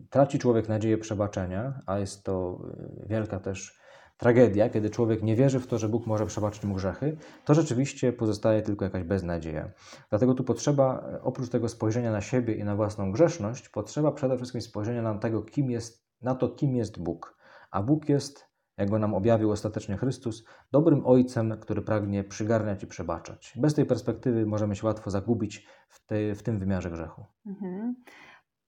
y, 0.07 0.09
traci 0.11 0.39
człowiek 0.39 0.69
nadzieję 0.69 0.99
przebaczenia, 0.99 1.81
a 1.87 1.99
jest 1.99 2.25
to 2.25 2.59
y, 3.05 3.09
wielka 3.09 3.41
też 3.41 3.81
tragedia, 4.17 4.69
kiedy 4.69 4.91
człowiek 4.91 5.23
nie 5.23 5.37
wierzy 5.37 5.61
w 5.61 5.67
to, 5.67 5.79
że 5.79 5.89
Bóg 5.89 6.07
może 6.07 6.27
przebaczyć 6.27 6.65
mu 6.65 6.75
grzechy, 6.75 7.17
to 7.45 7.55
rzeczywiście 7.55 8.13
pozostaje 8.13 8.63
tylko 8.63 8.85
jakaś 8.85 9.03
beznadzieja. 9.03 9.71
Dlatego 10.11 10.35
tu 10.35 10.45
potrzeba, 10.45 11.11
y, 11.15 11.23
oprócz 11.23 11.49
tego 11.49 11.69
spojrzenia 11.69 12.13
na 12.13 12.21
siebie 12.21 12.55
i 12.55 12.65
na 12.65 12.77
własną 12.77 13.13
grzeszność, 13.13 13.69
potrzeba 13.69 14.13
przede 14.13 14.37
wszystkim 14.37 14.61
spojrzenia 14.61 15.03
na, 15.03 15.19
tego, 15.19 15.43
kim 15.43 15.71
jest, 15.71 16.07
na 16.23 16.35
to, 16.35 16.49
kim 16.49 16.77
jest 16.77 17.03
Bóg. 17.03 17.37
A 17.71 17.83
Bóg 17.83 18.09
jest 18.09 18.47
jak 18.77 18.91
go 18.91 18.99
nam 18.99 19.15
objawił 19.15 19.51
ostatecznie 19.51 19.97
Chrystus, 19.97 20.45
dobrym 20.73 21.07
Ojcem, 21.07 21.61
który 21.61 21.83
pragnie 21.83 22.25
przygarniać 22.25 22.83
i 22.83 22.87
przebaczać. 22.87 23.55
Bez 23.57 23.75
tej 23.75 23.87
perspektywy 23.87 24.47
możemy 24.47 24.77
się 24.77 24.87
łatwo 24.87 25.11
zagubić 25.11 25.67
w, 25.89 26.07
tej, 26.07 26.35
w 26.35 26.43
tym 26.43 26.59
wymiarze 26.59 26.91
grzechu. 26.91 27.25
Mhm. 27.47 27.95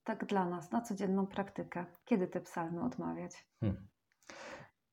Tak 0.04 0.26
dla 0.26 0.44
nas, 0.44 0.72
na 0.72 0.80
codzienną 0.80 1.26
praktykę. 1.26 1.86
Kiedy 2.04 2.28
te 2.28 2.40
psalmy 2.40 2.82
odmawiać? 2.82 3.46
Hmm. 3.60 3.88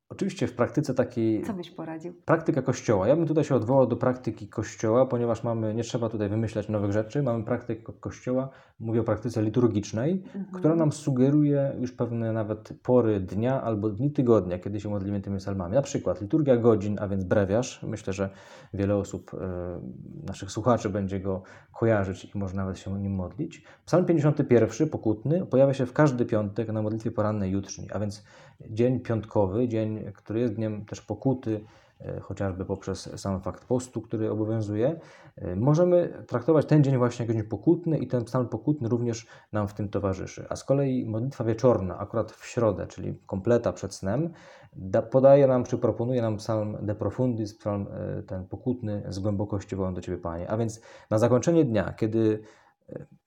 Oczywiście 0.09 0.47
w 0.47 0.53
praktyce 0.53 0.93
takiej. 0.93 1.43
Co 1.43 1.53
byś 1.53 1.71
poradził? 1.71 2.13
Praktyka 2.25 2.61
Kościoła. 2.61 3.07
Ja 3.07 3.15
bym 3.15 3.27
tutaj 3.27 3.43
się 3.43 3.55
odwołał 3.55 3.87
do 3.87 3.95
praktyki 3.95 4.47
Kościoła, 4.47 5.05
ponieważ 5.05 5.43
mamy, 5.43 5.73
nie 5.73 5.83
trzeba 5.83 6.09
tutaj 6.09 6.29
wymyślać 6.29 6.69
nowych 6.69 6.91
rzeczy. 6.91 7.23
Mamy 7.23 7.43
praktykę 7.43 7.93
Kościoła, 7.99 8.49
mówię 8.79 9.01
o 9.01 9.03
praktyce 9.03 9.41
liturgicznej, 9.41 10.23
Mhm. 10.25 10.45
która 10.53 10.75
nam 10.75 10.91
sugeruje 10.91 11.75
już 11.79 11.91
pewne 11.91 12.33
nawet 12.33 12.69
pory 12.83 13.19
dnia 13.19 13.61
albo 13.61 13.89
dni 13.89 14.11
tygodnia, 14.11 14.59
kiedy 14.59 14.79
się 14.79 14.89
modlimy 14.89 15.21
tymi 15.21 15.37
psalmami. 15.37 15.75
Na 15.75 15.81
przykład 15.81 16.21
liturgia 16.21 16.57
godzin, 16.57 16.97
a 17.01 17.07
więc 17.07 17.23
brewiarz. 17.23 17.83
Myślę, 17.83 18.13
że 18.13 18.29
wiele 18.73 18.95
osób, 18.95 19.31
e, 19.33 19.81
naszych 20.27 20.51
słuchaczy 20.51 20.89
będzie 20.89 21.19
go 21.19 21.41
kojarzyć 21.79 22.35
i 22.35 22.37
może 22.37 22.55
nawet 22.55 22.79
się 22.79 22.99
nim 22.99 23.15
modlić. 23.15 23.63
Psalm 23.85 24.05
51, 24.05 24.89
pokutny, 24.89 25.45
pojawia 25.45 25.73
się 25.73 25.85
w 25.85 25.93
każdy 25.93 26.25
piątek 26.25 26.71
na 26.71 26.81
modlitwie 26.81 27.11
porannej 27.11 27.51
jutrzni, 27.51 27.87
a 27.93 27.99
więc 27.99 28.23
dzień 28.69 28.99
piątkowy, 28.99 29.67
dzień, 29.67 30.11
który 30.13 30.39
jest 30.39 30.53
dniem 30.53 30.85
też 30.85 31.01
pokuty, 31.01 31.61
e, 31.99 32.19
chociażby 32.19 32.65
poprzez 32.65 33.21
sam 33.21 33.41
fakt 33.41 33.65
postu, 33.65 34.01
który 34.01 34.31
obowiązuje, 34.31 34.99
e, 35.35 35.55
możemy 35.55 36.23
traktować 36.27 36.65
ten 36.65 36.83
dzień 36.83 36.97
właśnie 36.97 37.25
jako 37.25 37.33
dzień 37.33 37.43
pokutny 37.43 37.97
i 37.97 38.07
ten 38.07 38.23
psalm 38.23 38.47
pokutny 38.47 38.89
również 38.89 39.27
nam 39.51 39.67
w 39.67 39.73
tym 39.73 39.89
towarzyszy. 39.89 40.45
A 40.49 40.55
z 40.55 40.63
kolei 40.63 41.05
modlitwa 41.05 41.43
wieczorna, 41.43 41.97
akurat 41.97 42.31
w 42.31 42.45
środę, 42.45 42.87
czyli 42.87 43.19
kompleta 43.25 43.73
przed 43.73 43.93
snem, 43.93 44.33
da, 44.75 45.01
podaje 45.01 45.47
nam, 45.47 45.63
czy 45.63 45.77
proponuje 45.77 46.21
nam 46.21 46.37
psalm 46.37 46.77
de 46.81 46.95
profundis, 46.95 47.57
psalm 47.57 47.87
e, 47.91 48.23
ten 48.23 48.47
pokutny 48.47 49.03
z 49.09 49.19
głębokości 49.19 49.75
wołam 49.75 49.93
do 49.93 50.01
Ciebie, 50.01 50.17
Panie. 50.17 50.49
A 50.49 50.57
więc 50.57 50.81
na 51.09 51.17
zakończenie 51.17 51.65
dnia, 51.65 51.93
kiedy 51.93 52.43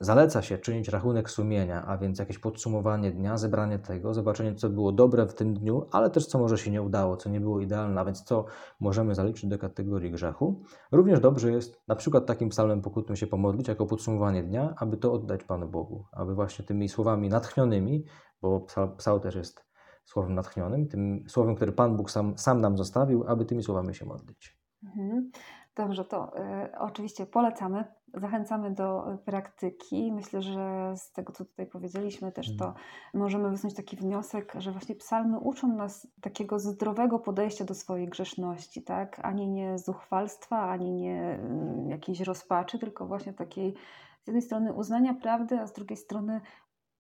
zaleca 0.01 0.43
się 0.43 0.59
czynić 0.59 0.89
rachunek 0.89 1.31
sumienia, 1.31 1.85
a 1.87 1.99
więc 1.99 2.19
jakieś 2.19 2.39
podsumowanie 2.39 3.11
dnia, 3.11 3.37
zebranie 3.37 3.79
tego, 3.79 4.15
zobaczenie, 4.15 4.55
co 4.55 4.71
było 4.71 4.93
dobre 4.93 5.27
w 5.27 5.35
tym 5.35 5.55
dniu, 5.55 5.87
ale 5.93 6.11
też 6.11 6.27
co 6.27 6.39
może 6.39 6.59
się 6.59 6.71
nie 6.71 6.83
udało, 6.83 7.17
co 7.17 7.31
nie 7.31 7.41
było 7.41 7.61
idealne, 7.61 8.01
a 8.01 8.05
więc 8.05 8.23
co 8.23 8.45
możemy 8.81 9.15
zaliczyć 9.15 9.51
do 9.51 9.59
kategorii 9.59 10.11
grzechu. 10.11 10.63
Również 10.93 11.21
dobrze 11.21 11.53
jest 11.53 11.81
na 11.89 11.97
przykład 11.97 12.27
takim 12.27 12.49
psalmem 12.49 12.83
pokutnym 12.83 13.17
się 13.17 13.27
pomodlić 13.27 13.69
jako 13.69 13.87
podsumowanie 13.87 14.43
dnia, 14.43 14.75
aby 14.77 14.97
to 14.97 15.13
oddać 15.13 15.45
Panu 15.45 15.69
Bogu, 15.69 16.05
aby 16.13 16.35
właśnie 16.35 16.65
tymi 16.65 16.89
słowami 16.89 17.29
natchnionymi, 17.29 18.05
bo 18.43 18.67
psał 18.97 19.21
też 19.21 19.35
jest 19.35 19.69
słowem 20.05 20.35
natchnionym, 20.35 20.89
tym 20.89 21.25
słowem, 21.29 21.55
który 21.55 21.73
Pan 21.73 21.97
Bóg 21.97 22.11
sam, 22.11 22.39
sam 22.39 22.61
nam 22.61 22.79
zostawił, 22.79 23.25
aby 23.29 23.45
tymi 23.45 23.63
słowami 23.63 23.95
się 23.95 24.07
modlić. 24.07 24.59
Mhm. 24.85 25.31
Dobrze, 25.77 26.05
to 26.05 26.33
y, 26.39 26.79
oczywiście 26.79 27.27
polecamy, 27.27 27.85
zachęcamy 28.15 28.71
do 28.71 29.13
y, 29.13 29.19
praktyki. 29.19 30.13
Myślę, 30.13 30.43
że 30.43 30.93
z 30.97 31.13
tego, 31.13 31.33
co 31.33 31.45
tutaj 31.45 31.67
powiedzieliśmy, 31.67 32.33
też 32.33 32.57
to 32.57 32.75
możemy 33.15 33.51
wysnuć 33.51 33.75
taki 33.75 33.97
wniosek, 33.97 34.53
że 34.59 34.73
właśnie 34.73 34.95
psalmy 34.95 35.39
uczą 35.39 35.69
nas 35.69 36.09
takiego 36.21 36.59
zdrowego 36.59 37.19
podejścia 37.19 37.65
do 37.65 37.75
swojej 37.75 38.09
grzeszności, 38.09 38.83
tak? 38.83 39.21
Ani 39.23 39.49
nie 39.49 39.79
zuchwalstwa, 39.79 40.71
ani 40.71 40.93
nie 40.93 41.39
y, 41.87 41.89
jakiejś 41.89 42.21
rozpaczy, 42.21 42.79
tylko 42.79 43.07
właśnie 43.07 43.33
takiej 43.33 43.75
z 44.25 44.27
jednej 44.27 44.43
strony 44.43 44.73
uznania 44.73 45.15
prawdy, 45.15 45.61
a 45.61 45.67
z 45.67 45.73
drugiej 45.73 45.97
strony 45.97 46.41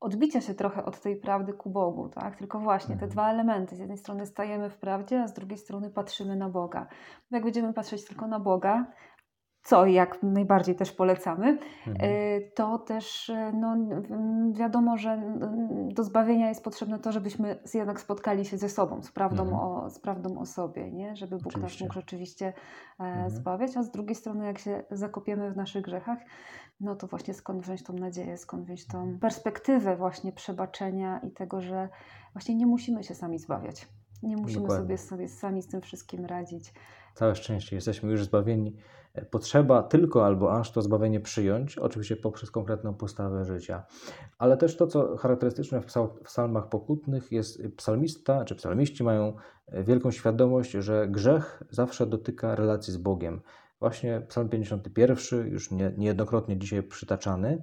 odbicia 0.00 0.40
się 0.40 0.54
trochę 0.54 0.84
od 0.84 1.00
tej 1.00 1.16
prawdy 1.16 1.52
ku 1.52 1.70
Bogu, 1.70 2.08
tak? 2.08 2.36
Tylko 2.36 2.58
właśnie 2.60 2.88
te 2.88 2.92
Mhm. 2.92 3.10
dwa 3.10 3.30
elementy. 3.30 3.76
Z 3.76 3.78
jednej 3.78 3.98
strony 3.98 4.26
stajemy 4.26 4.70
w 4.70 4.76
prawdzie, 4.78 5.22
a 5.22 5.26
z 5.28 5.32
drugiej 5.32 5.58
strony 5.58 5.90
patrzymy 5.90 6.36
na 6.36 6.48
Boga. 6.48 6.86
Jak 7.30 7.44
będziemy 7.44 7.72
patrzeć 7.72 8.04
tylko 8.04 8.26
na 8.26 8.40
Boga, 8.40 8.86
co 9.68 9.86
jak 9.86 10.22
najbardziej 10.22 10.74
też 10.74 10.92
polecamy, 10.92 11.58
Mhm. 11.86 12.10
y, 12.10 12.50
to 12.54 12.78
też 12.78 13.28
y, 13.28 13.52
no, 13.54 13.76
wiadomo, 14.52 14.96
że 14.96 15.10
mm, 15.10 15.92
do 15.94 16.04
zbawienia 16.04 16.48
jest 16.48 16.64
potrzebne 16.64 16.98
to, 16.98 17.12
żebyśmy 17.12 17.58
jednak 17.74 18.00
spotkali 18.00 18.44
się 18.44 18.58
ze 18.58 18.68
sobą, 18.68 19.02
z 19.02 19.12
prawdą, 19.12 19.42
Mhm. 19.42 19.60
o, 19.60 19.90
z 19.90 19.98
prawdą 19.98 20.38
o 20.38 20.46
sobie, 20.46 20.90
nie? 20.92 21.16
żeby 21.16 21.36
Bóg 21.36 21.44
nas 21.46 21.54
Oczywiście. 21.54 21.84
mógł 21.84 21.94
rzeczywiście 21.94 22.46
e, 22.46 22.52
Mhm. 23.04 23.30
zbawiać, 23.30 23.76
a 23.76 23.82
z 23.82 23.90
drugiej 23.90 24.14
strony 24.14 24.46
jak 24.46 24.58
się 24.58 24.82
zakopiemy 24.90 25.50
w 25.52 25.56
naszych 25.56 25.82
grzechach, 25.82 26.18
no 26.80 26.96
to 26.96 27.06
właśnie 27.06 27.34
skąd 27.34 27.62
wziąć 27.62 27.82
tą 27.82 27.92
nadzieję, 27.92 28.36
skąd 28.36 28.64
wziąć 28.64 28.86
tą 28.86 29.18
perspektywę 29.20 29.96
właśnie 29.96 30.32
przebaczenia 30.32 31.18
i 31.18 31.30
tego, 31.30 31.60
że 31.60 31.88
właśnie 32.32 32.54
nie 32.54 32.66
musimy 32.66 33.04
się 33.04 33.14
sami 33.14 33.38
zbawiać. 33.38 33.88
Nie 34.22 34.36
musimy 34.36 34.60
Dokładnie. 34.60 34.98
sobie, 34.98 34.98
sobie 34.98 35.28
sami 35.28 35.62
z 35.62 35.66
tym 35.68 35.80
wszystkim 35.80 36.24
radzić. 36.24 36.72
Całe 37.14 37.34
szczęście, 37.34 37.76
jesteśmy 37.76 38.10
już 38.10 38.24
zbawieni. 38.24 38.76
E, 39.14 39.24
Potrzeba 39.24 39.82
tylko 39.82 40.26
albo 40.26 40.58
aż 40.58 40.72
to 40.72 40.82
zbawienie 40.82 41.20
przyjąć, 41.20 41.78
oczywiście 41.78 42.16
poprzez 42.16 42.50
konkretną 42.50 42.94
postawę 42.94 43.44
życia. 43.44 43.86
Ale 44.38 44.56
też 44.56 44.76
to, 44.76 44.86
co 44.86 45.16
charakterystyczne 45.16 45.80
w 45.80 45.86
psal- 45.86 46.08
w 46.08 46.20
psalmach 46.20 46.68
pokutnych, 46.68 47.32
jest 47.32 47.62
psalmista, 47.76 48.44
czy 48.44 48.54
psalmiści 48.54 49.04
mają 49.04 49.32
e, 49.66 49.84
wielką 49.84 50.10
świadomość, 50.10 50.70
że 50.70 51.08
grzech 51.08 51.62
zawsze 51.70 52.06
dotyka 52.06 52.54
relacji 52.54 52.92
z 52.92 52.96
Bogiem. 52.96 53.40
Właśnie 53.80 54.22
psalm 54.28 54.48
51, 54.48 55.46
już 55.48 55.70
nie, 55.70 55.92
niejednokrotnie 55.98 56.58
dzisiaj 56.58 56.82
przytaczany, 56.82 57.62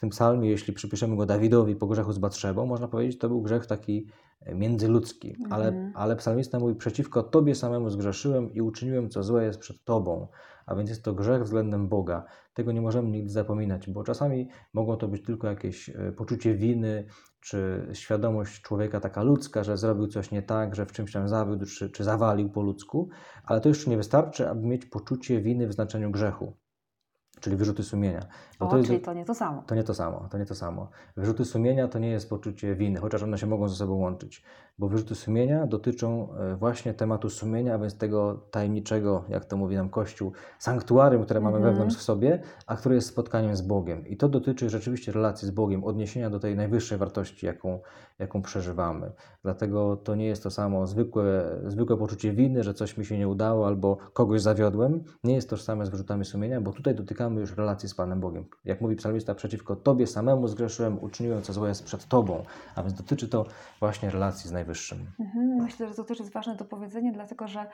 w 0.00 0.08
tym 0.08 0.10
psalmie, 0.10 0.50
jeśli 0.50 0.72
przypiszemy 0.72 1.16
go 1.16 1.26
Dawidowi 1.26 1.76
po 1.76 1.86
grzechu 1.86 2.12
z 2.12 2.18
Batrzebą, 2.18 2.66
można 2.66 2.88
powiedzieć, 2.88 3.18
to 3.18 3.28
był 3.28 3.42
grzech 3.42 3.66
taki 3.66 4.06
e, 4.40 4.54
międzyludzki, 4.54 5.36
ale, 5.50 5.68
Mhm. 5.68 5.92
ale 5.94 6.16
psalmista 6.16 6.58
mówi, 6.58 6.74
przeciwko 6.74 7.22
Tobie 7.22 7.54
samemu 7.54 7.90
zgrzeszyłem 7.90 8.52
i 8.52 8.60
uczyniłem, 8.60 9.10
co 9.10 9.22
złe 9.22 9.44
jest 9.44 9.58
przed 9.58 9.84
Tobą, 9.84 10.28
a 10.66 10.74
więc 10.74 10.90
jest 10.90 11.04
to 11.04 11.14
grzech 11.14 11.42
względem 11.42 11.88
Boga. 11.88 12.24
Tego 12.54 12.72
nie 12.72 12.80
możemy 12.80 13.08
nigdy 13.08 13.30
zapominać, 13.30 13.90
bo 13.90 14.04
czasami 14.04 14.48
mogło 14.74 14.96
to 14.96 15.08
być 15.08 15.22
tylko 15.24 15.46
jakieś 15.46 15.88
e, 15.88 16.12
poczucie 16.12 16.54
winy, 16.54 17.06
czy 17.40 17.88
świadomość 17.92 18.62
człowieka 18.62 19.00
taka 19.00 19.22
ludzka, 19.22 19.64
że 19.64 19.76
zrobił 19.76 20.06
coś 20.06 20.30
nie 20.30 20.42
tak, 20.42 20.74
że 20.74 20.86
w 20.86 20.92
czymś 20.92 21.12
tam 21.12 21.28
zawiódł, 21.28 21.66
czy, 21.66 21.90
czy 21.90 22.04
zawalił 22.04 22.50
po 22.50 22.62
ludzku, 22.62 23.08
ale 23.44 23.60
to 23.60 23.68
jeszcze 23.68 23.90
nie 23.90 23.96
wystarczy, 23.96 24.48
aby 24.48 24.66
mieć 24.66 24.84
poczucie 24.86 25.40
winy 25.40 25.66
w 25.68 25.72
znaczeniu 25.72 26.10
grzechu, 26.10 26.56
czyli 27.40 27.56
wyrzuty 27.56 27.82
sumienia. 27.82 28.20
Bo 28.58 28.66
O, 28.66 28.70
to 28.70 28.76
jest- 28.76 28.86
czyli 28.88 29.00
to 29.00 29.14
nie 29.14 29.24
to 29.24 29.34
samo. 29.34 29.62
to 29.66 29.74
nie 29.74 29.84
to 29.84 29.94
samo, 29.94 30.28
to 30.30 30.38
nie 30.38 30.46
to 30.46 30.54
samo. 30.54 30.88
Wyrzuty 31.16 31.44
sumienia 31.44 31.88
to 31.88 31.98
nie 31.98 32.10
jest 32.10 32.30
poczucie 32.30 32.74
winy, 32.74 33.00
chociaż 33.00 33.22
one 33.22 33.38
się 33.38 33.46
mogą 33.46 33.68
ze 33.68 33.76
sobą 33.76 33.94
łączyć, 33.94 34.42
bo 34.78 34.88
wyrzuty 34.88 35.14
sumienia 35.14 35.66
dotyczą 35.66 36.28
e, 36.34 36.56
właśnie 36.56 36.94
tematu 36.94 37.30
sumienia, 37.30 37.74
a 37.74 37.78
więc 37.78 37.98
tego 37.98 38.34
tajemniczego, 38.50 39.24
jak 39.28 39.44
to 39.44 39.56
mówi 39.56 39.76
nam 39.76 39.88
Kościół, 39.88 40.32
sanktuarium, 40.58 41.24
które 41.24 41.40
mamy 41.40 41.56
Mhm. 41.56 41.74
wewnątrz 41.74 41.96
w 41.96 42.02
sobie, 42.02 42.42
a 42.66 42.76
które 42.76 42.94
jest 42.94 43.08
spotkaniem 43.08 43.56
z 43.56 43.62
Bogiem. 43.62 44.06
I 44.06 44.16
to 44.16 44.28
dotyczy 44.28 44.70
rzeczywiście 44.70 45.12
relacji 45.12 45.48
z 45.48 45.50
Bogiem, 45.50 45.84
odniesienia 45.84 46.30
do 46.30 46.40
tej 46.40 46.56
najwyższej 46.56 46.98
wartości, 46.98 47.46
jaką, 47.46 47.78
jaką 48.18 48.42
przeżywamy. 48.42 49.12
Dlatego 49.42 49.96
to 49.96 50.14
nie 50.14 50.26
jest 50.26 50.42
to 50.42 50.50
samo 50.50 50.86
zwykłe, 50.86 51.44
zwykłe 51.66 51.96
poczucie 51.96 52.32
winy, 52.32 52.62
że 52.62 52.74
coś 52.74 52.96
mi 52.96 53.04
się 53.04 53.18
nie 53.18 53.28
udało 53.28 53.66
albo 53.66 53.96
kogoś 54.12 54.40
zawiodłem. 54.42 55.04
Nie 55.24 55.34
jest 55.34 55.50
tożsame 55.50 55.86
z 55.86 55.88
wyrzutami 55.88 56.24
sumienia, 56.24 56.60
bo 56.60 56.72
tutaj 56.72 56.94
dotykamy 56.94 57.29
już 57.38 57.56
relacji 57.56 57.88
z 57.88 57.94
Panem 57.94 58.20
Bogiem. 58.20 58.44
Jak 58.64 58.80
mówi 58.80 58.96
psalmista, 58.96 59.34
przeciwko 59.34 59.76
Tobie 59.76 60.06
samemu 60.06 60.48
zgrzeszyłem, 60.48 61.04
uczyniłem 61.04 61.42
co 61.42 61.52
złe 61.52 61.68
jest 61.68 61.84
przed 61.84 62.08
Tobą. 62.08 62.44
A 62.76 62.82
więc 62.82 62.94
dotyczy 62.94 63.28
to 63.28 63.46
właśnie 63.80 64.10
relacji 64.10 64.48
z 64.48 64.52
Najwyższym. 64.52 65.06
Mhm, 65.20 65.62
Myślę, 65.62 65.88
że 65.88 65.94
to 65.94 66.04
też 66.04 66.18
jest 66.18 66.32
ważne 66.32 66.56
do 66.56 66.64
powiedzenia, 66.64 67.12
dlatego 67.12 67.48
że 67.48 67.66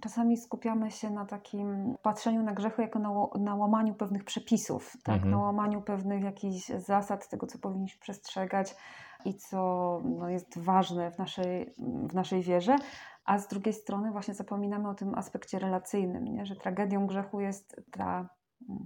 czasami 0.00 0.36
skupiamy 0.36 0.90
się 0.90 1.10
na 1.10 1.24
takim 1.24 1.96
patrzeniu 2.02 2.42
na 2.42 2.52
grzechu 2.52 2.82
jako 2.82 2.98
na, 2.98 3.10
na 3.40 3.54
łamaniu 3.54 3.94
pewnych 3.94 4.24
przepisów, 4.24 4.96
tak? 5.02 5.14
Mhm. 5.14 5.30
na 5.30 5.38
łamaniu 5.38 5.82
pewnych 5.82 6.24
jakichś 6.24 6.68
zasad, 6.68 7.28
tego 7.28 7.46
co 7.46 7.58
powinniśmy 7.58 8.00
przestrzegać 8.00 8.76
i 9.24 9.34
co 9.34 10.00
no, 10.04 10.28
jest 10.28 10.58
ważne 10.58 11.10
w 11.10 11.18
naszej, 11.18 11.74
w 12.08 12.14
naszej 12.14 12.42
wierze. 12.42 12.76
A 13.24 13.38
z 13.38 13.48
drugiej 13.48 13.74
strony 13.74 14.10
właśnie 14.10 14.34
zapominamy 14.34 14.88
o 14.88 14.94
tym 14.94 15.14
aspekcie 15.14 15.58
relacyjnym, 15.58 16.24
nie? 16.24 16.46
że 16.46 16.56
tragedią 16.56 17.06
grzechu 17.06 17.40
jest 17.40 17.80
ta 17.90 18.28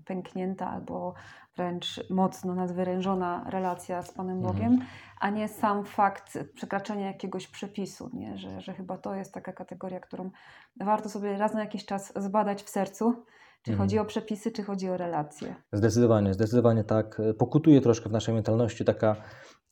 pęknięta 0.04 0.70
albo 0.70 1.14
wręcz 1.56 2.00
mocno 2.10 2.54
nadwyrężona 2.54 3.44
relacja 3.50 4.02
z 4.02 4.12
Panem 4.12 4.36
Mhm. 4.38 4.54
Bogiem, 4.54 4.86
a 5.20 5.30
nie 5.30 5.48
sam 5.48 5.84
fakt 5.84 6.38
przekraczania 6.54 7.06
jakiegoś 7.06 7.48
przepisu, 7.48 8.10
nie? 8.12 8.38
Że, 8.38 8.60
że 8.60 8.72
chyba 8.74 8.98
to 8.98 9.14
jest 9.14 9.34
taka 9.34 9.52
kategoria, 9.52 10.00
którą 10.00 10.30
warto 10.80 11.08
sobie 11.08 11.38
raz 11.38 11.54
na 11.54 11.60
jakiś 11.60 11.84
czas 11.84 12.12
zbadać 12.16 12.62
w 12.62 12.68
sercu, 12.68 13.12
czy 13.62 13.70
Mhm. 13.72 13.78
chodzi 13.78 13.98
o 13.98 14.04
przepisy, 14.04 14.52
czy 14.52 14.62
chodzi 14.62 14.88
o 14.90 14.96
relacje. 14.96 15.54
Zdecydowanie, 15.72 16.34
zdecydowanie 16.34 16.84
tak. 16.84 17.20
Pokutuje 17.38 17.80
troszkę 17.80 18.08
w 18.08 18.12
naszej 18.12 18.34
mentalności 18.34 18.84
taka, 18.84 19.16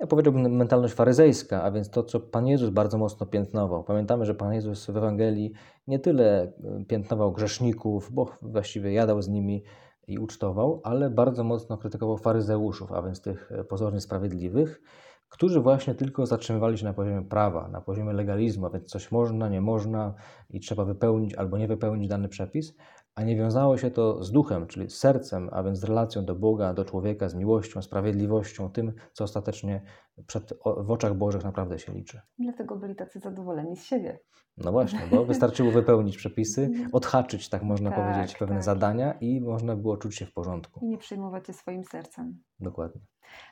ja 0.01 0.07
powiedziałbym, 0.07 0.57
mentalność 0.57 0.95
faryzejska, 0.95 1.63
a 1.63 1.71
więc 1.71 1.91
to, 1.91 2.03
co 2.03 2.21
Pan 2.21 2.47
Jezus 2.47 2.71
bardzo 2.71 2.99
mocno 2.99 3.27
piętnował. 3.27 3.85
Pamiętamy, 3.85 4.25
że 4.25 4.35
Pan 4.35 4.53
Jezus 4.53 4.87
w 4.87 4.97
Ewangelii 4.97 5.53
nie 5.87 5.99
tyle 5.99 6.53
piętnował 6.89 7.33
grzeszników, 7.33 8.13
bo 8.13 8.31
właściwie 8.43 8.93
jadał 8.93 9.23
z 9.23 9.29
nimi 9.29 9.63
i 10.07 10.19
ucztował, 10.19 10.81
ale 10.85 11.11
bardzo 11.11 11.45
mocno 11.45 11.79
krytykował 11.79 12.19
faryzeuszów, 12.19 12.93
a 12.93 13.03
więc 13.03 13.21
tych 13.21 13.53
e, 13.53 13.65
pozornie 13.65 14.01
sprawiedliwych, 14.01 14.83
którzy 15.29 15.61
właśnie 15.61 15.95
tylko 15.95 16.27
zatrzymywali 16.27 16.79
się 16.79 16.85
na 16.85 16.93
poziomie 16.93 17.23
prawa, 17.23 17.69
na 17.69 17.81
poziomie 17.81 18.13
legalizmu, 18.13 18.67
a 18.67 18.71
więc 18.71 18.85
coś 18.85 19.13
można, 19.13 19.49
nie 19.49 19.61
można 19.61 20.15
i 20.51 20.61
trzeba 20.61 20.85
wypełnić 20.85 21.35
albo 21.35 21.59
nie 21.59 21.69
wypełnić 21.69 22.09
dany 22.09 22.29
przepis, 22.29 22.75
a 23.17 23.23
nie 23.23 23.37
wiązało 23.37 23.79
się 23.79 23.91
to 23.91 24.25
z 24.25 24.33
duchem, 24.33 24.67
czyli 24.67 24.91
z 24.91 24.99
sercem, 24.99 25.49
a 25.53 25.63
więc 25.63 25.79
z 25.79 25.85
relacją 25.85 26.25
do 26.25 26.35
Boga, 26.35 26.75
do 26.75 26.85
człowieka, 26.85 27.29
z 27.29 27.35
miłością, 27.35 27.83
sprawiedliwością, 27.83 28.71
tym, 28.71 28.93
co 29.13 29.25
ostatecznie 29.25 29.83
przed, 30.27 30.53
w 30.77 30.91
oczach 30.91 31.15
Bożych 31.15 31.45
naprawdę 31.45 31.79
się 31.79 31.93
liczy. 31.93 32.21
Dlatego 32.39 32.77
byli 32.77 32.95
tacy 32.95 33.19
zadowoleni 33.19 33.77
z 33.77 33.85
siebie. 33.85 34.19
No 34.57 34.73
właśnie, 34.73 35.01
bo 35.11 35.25
wystarczyło 35.25 35.71
wypełnić 35.71 36.17
przepisy, 36.17 36.71
odhaczyć, 36.93 37.49
tak 37.49 37.63
można 37.63 37.91
Tak, 37.91 37.99
powiedzieć, 37.99 38.37
pewne 38.37 38.55
tak. 38.55 38.65
zadania 38.65 39.13
i 39.13 39.41
można 39.41 39.77
było 39.77 39.97
czuć 39.97 40.17
się 40.17 40.27
w 40.27 40.33
porządku. 40.33 40.81
I 40.83 40.89
nie 40.89 40.99
przyjmować 40.99 41.49
je 41.49 41.55
swoim 41.55 41.85
sercem. 41.85 42.39
Dokładnie. 42.61 43.01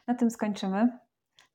Na 0.07 0.15
tym 0.15 0.31
skończymy. 0.31 0.99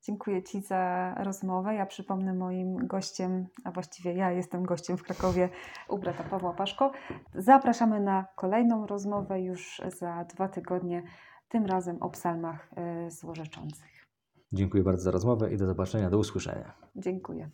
Dziękuję 0.02 0.44
Ci 0.44 0.62
za 0.62 1.14
rozmowę. 1.24 1.76
Ja 1.76 1.86
przypomnę 1.86 2.34
moim 2.34 2.88
gościem, 2.88 3.48
a 3.64 3.72
właściwie 3.72 4.14
ja 4.14 4.32
jestem 4.32 4.64
gościem 4.64 4.98
w 4.98 5.04
Krakowie 5.04 5.50
u 5.90 5.98
brata 5.98 6.24
Pawła 6.24 6.54
Paszko. 6.54 6.92
Zapraszamy 7.36 8.00
na 8.00 8.26
kolejną 8.36 8.88
rozmowę 8.88 9.42
już 9.42 9.82
za 9.98 10.24
dwa 10.24 10.48
tygodnie, 10.48 11.04
tym 11.50 11.66
razem 11.66 12.04
o 12.04 12.10
psalmach 12.10 12.70
e, 12.76 13.12
złorzeczących. 13.12 14.08
Dziękuję 14.54 14.84
bardzo 14.84 15.04
za 15.04 15.12
rozmowę 15.12 15.54
i 15.54 15.58
do 15.58 15.68
zobaczenia, 15.68 16.10
do 16.10 16.18
usłyszenia. 16.18 16.74
Dziękuję. 16.96 17.50